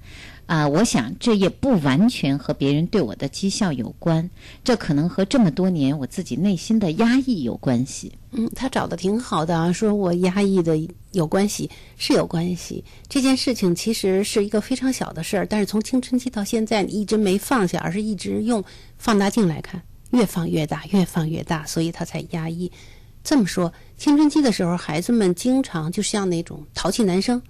[0.46, 4.30] 啊、我想这也不完全和别人对我的讥笑有关，
[4.64, 8.14] 这可能和这么多年我自己内心的压抑有关系。
[8.32, 10.78] 嗯，他找的挺好的啊，说我压抑的
[11.12, 12.84] 有关系，是有关系。
[13.10, 18.64] 这件事情其实是一个非常小的事儿，但是从青春期到现在，你一直没放下，而是一直用
[18.98, 19.82] 放大镜来看，
[20.12, 22.72] 越放越大，越放越大，所以他才压抑。
[23.24, 27.42] 这么说，青春期的时候，孩子们经常就像那种淘气男生，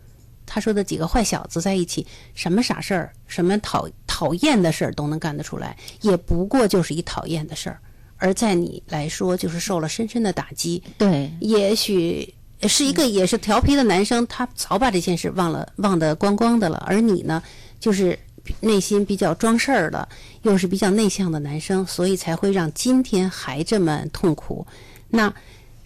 [0.45, 2.05] 他说的几个坏小子在一起，
[2.35, 7.79] 什么傻事儿，什么讨讨厌的事儿都能干得出来，也不过就是一讨厌的事儿。
[8.17, 10.81] 而在你来说，就是受了深深的打击。
[10.97, 16.81] 对，也许是一个也是调皮的男生，他早把这件事忘了，忘得光光的了。
[16.87, 17.41] 而你呢，
[17.79, 18.17] 就是
[18.61, 20.07] 内心比较装事儿的，
[20.43, 24.65] 又是比较内向的男生，所以才会让今天还这么痛苦。
[25.09, 25.33] 那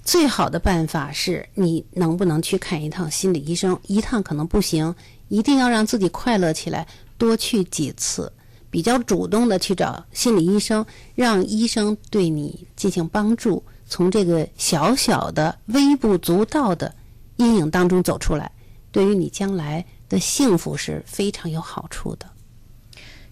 [0.08, 3.78] 最好的办法是你能不能去看一趟心理医生？
[3.88, 4.96] 一趟可能不行，
[5.28, 6.88] 一定要让自己快乐起来，
[7.18, 8.32] 多去几次。
[8.72, 16.96] 比较主动的去找心理医生，让医生对你进行帮助，从这个小小的、微不足道的
[17.36, 18.50] 阴影当中走出来，
[18.94, 22.26] 对于你将来的幸福是非常有好处的。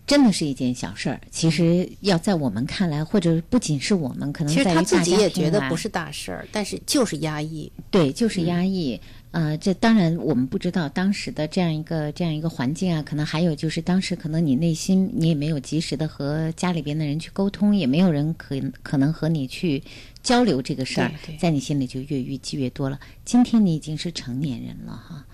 [0.08, 7.72] 真的是一件小事儿，其实要在我们看来，或者不仅是我们，可能其实在于他自己也觉得不是大事儿，但是就是压抑。
[7.89, 8.99] 对，就是压抑。
[9.32, 19.84] 呃，这当然我们不知道当时的这样一个这样一个环境啊，可能还有就是当时可能你内心你也没有及时的和家里边的人去沟通，也没有人可可能和你去
[20.24, 22.97] 交流这个事儿在你心里就越淤积越多了。
[23.26, 25.25] 今天你已经是成年人了哈。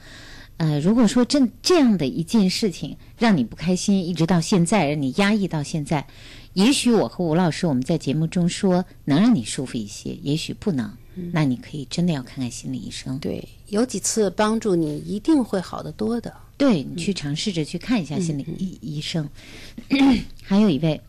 [0.62, 6.06] 呃，如果说真这样的一件事情让你不开心，一直到现在让你压抑到现在，
[6.54, 10.96] 也许我和吴老师我们在节目中说能让你舒服一些，也许不能，
[11.34, 13.18] 那你可以真的要看看心理医生。
[13.18, 16.32] 对，有几次帮助你一定会好得多的。
[16.58, 19.28] 对你去尝试着去看一下心理医、医生。
[20.46, 21.02] 还有一位，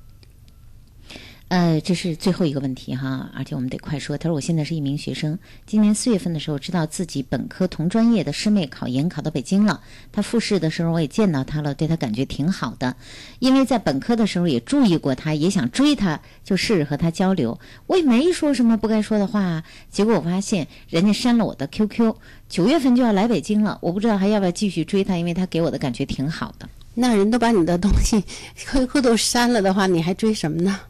[1.52, 4.16] 呃，这是最后一个问题哈，而且我们得快说。
[4.16, 9.78] 他说：“我现在是一名学生，今年四月份的时候知道自己本科同专业的师妹考研考到北京了。
[10.10, 12.96] 她复试的时候我也见到她了，对她感觉挺好的。
[13.38, 17.60] 因为在本科的时候也注意过她，也想追她，就试着和她交流。
[17.86, 22.14] 我也没说什么不该说的话，结果我发现人家删了我的 QQ。
[22.48, 26.66] 九月份就要来北京了，我不知道还要不要继续追她，因为她给我的感觉挺好的。
[26.94, 28.24] 那人都把你的东西
[28.56, 30.80] QQ 都删了的话，你还追什么呢？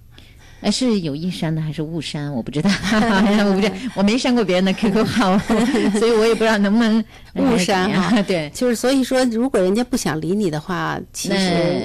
[0.62, 2.32] 呃，是有意删的还是误删？
[2.32, 5.38] 我不知道，我不知道，我没删过别人的 QQ 号，
[5.98, 7.04] 所以我也不知道能不能
[7.34, 8.22] 误删哈。
[8.22, 11.82] 对，就是所以说，如果人家不想理你的话，其实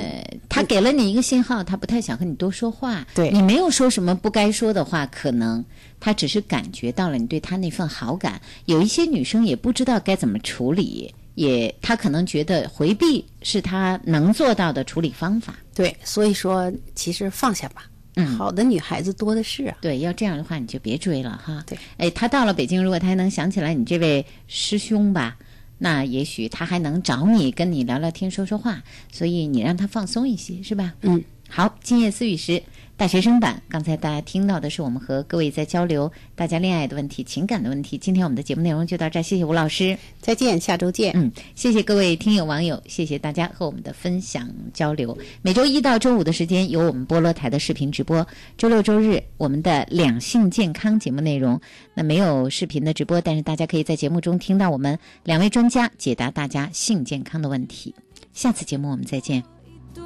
[0.47, 3.05] 他给了你一个信号，他不太想和你多说话。
[3.13, 5.65] 对你没有说什么不该说的话，可能
[5.99, 8.39] 他只是感觉到了你对他那份好感。
[8.65, 15.55] 有一些女生也不知道该怎么处理，也他可能觉得回避是他能做到的处理方法。
[15.73, 17.83] 对，所以说其实放下吧。
[18.17, 19.77] 嗯好的女孩子多的是啊。
[19.79, 21.63] 对，要这样的话你就别追了哈。
[21.65, 25.37] 对，哎，他到了北京，如果他还能想起来你这位师兄吧，
[25.77, 30.93] 那也许他还能找你跟你聊聊天、说说话，所以你让他放松一些，是吧？
[31.01, 32.61] 嗯，好，今夜思雨时
[32.97, 37.95] 大学生版，刚才大家听到的是我们和各位在交流大家恋爱的问题、情感的问题。
[37.95, 41.13] 今天我们的节目内容就到这儿，谢谢吴老师，再见，下周见。
[41.15, 45.15] 嗯，谢谢各位听友网友，谢谢大家和我们的分享交流。
[45.43, 48.25] 每周一到周五的时间有我们菠萝台的视频直播，
[48.57, 51.61] 周六周日我们的两性健康节目内容。
[51.93, 57.93] 那没有视频的直播，但是大家可以在节目中听到我们两位专家解答大家性健康的问题。
[58.33, 59.43] 下次节目我们再见。
[59.93, 60.03] 如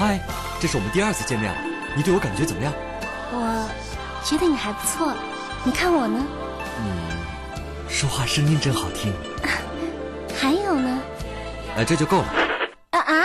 [0.00, 0.18] 嗨，
[0.58, 1.60] 这是我们第二次见面了，
[1.94, 2.72] 你对我感觉怎么样？
[3.32, 3.68] 我
[4.24, 5.12] 觉得你还不错，
[5.62, 6.24] 你看我呢？
[6.78, 6.86] 嗯
[7.86, 9.12] 说话声音真好听，
[10.34, 11.02] 还有呢？
[11.76, 12.28] 呃，这就够了。
[12.92, 13.24] 啊啊！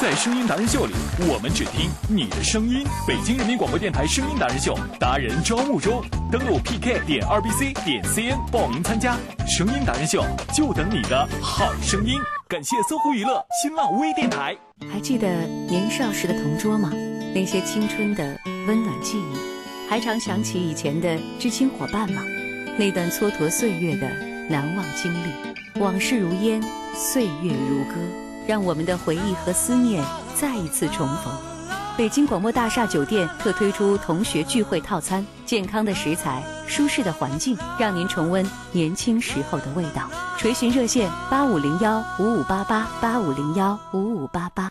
[0.00, 0.94] 在声音达人秀里，
[1.28, 2.86] 我们只听你的声音。
[3.04, 9.16] 北京人民广播电台声音达人秀达人招募中，登录 PK 点二 BC 点 CN 报名参加。
[9.44, 10.24] 声音达人秀
[10.54, 12.20] 就等你的好声音。
[12.46, 14.56] 感谢搜狐娱乐、新浪微电台。
[14.88, 16.90] 还记得年少时的同桌吗？
[17.34, 22.22] 那些青春的温暖记忆，还常想起以前的知青伙伴吗？
[22.78, 24.08] 那段蹉跎岁月的
[24.48, 26.62] 难忘经历，往事如烟，
[26.94, 27.94] 岁月如歌，
[28.46, 30.02] 让我们的回忆和思念
[30.34, 31.32] 再一次重逢。
[31.96, 40.08] 北京广播大厦酒店特推出同学聚会套餐，健康的食材，舒适的环境，让您重温年轻时候的味道。
[40.38, 44.70] 垂询热线八五零幺五五八八八五零幺五五八八。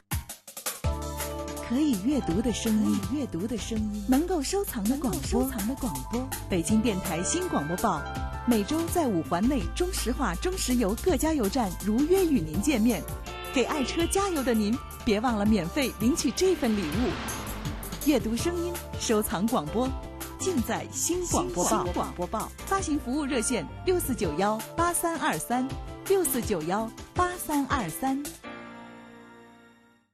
[1.67, 6.25] 可以阅读的声音，阅读的声音，能够收藏的广播，收藏的广播。
[6.49, 8.01] 北京电台新广播报，
[8.47, 13.03] 每周在五环内中石化、中石油各加油站如约与您见面。
[13.53, 14.73] 给爱车加油的您，
[15.03, 17.11] 别忘了免费领取这份礼物。
[18.05, 19.87] 阅读声音，收藏广播，
[20.39, 21.83] 尽在新广播报。
[21.93, 25.67] 广播报发行服务热线：六四九幺八三二三，
[26.07, 28.23] 六四九幺八三二三。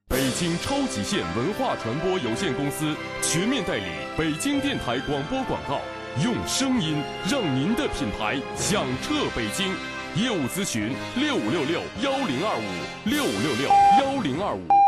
[0.08, 3.84] 北京超级线文化传播有限公司全面代理
[4.18, 5.80] 北京电台广播广告，
[6.22, 9.72] 用声音让您的品牌响彻北京。
[10.16, 13.68] 业务咨询：六五六六幺零二五六五六六
[14.00, 14.85] 幺零二五。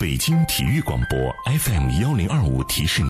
[0.00, 1.18] 北京体育广播
[1.58, 2.98] FM 幺零二五提示。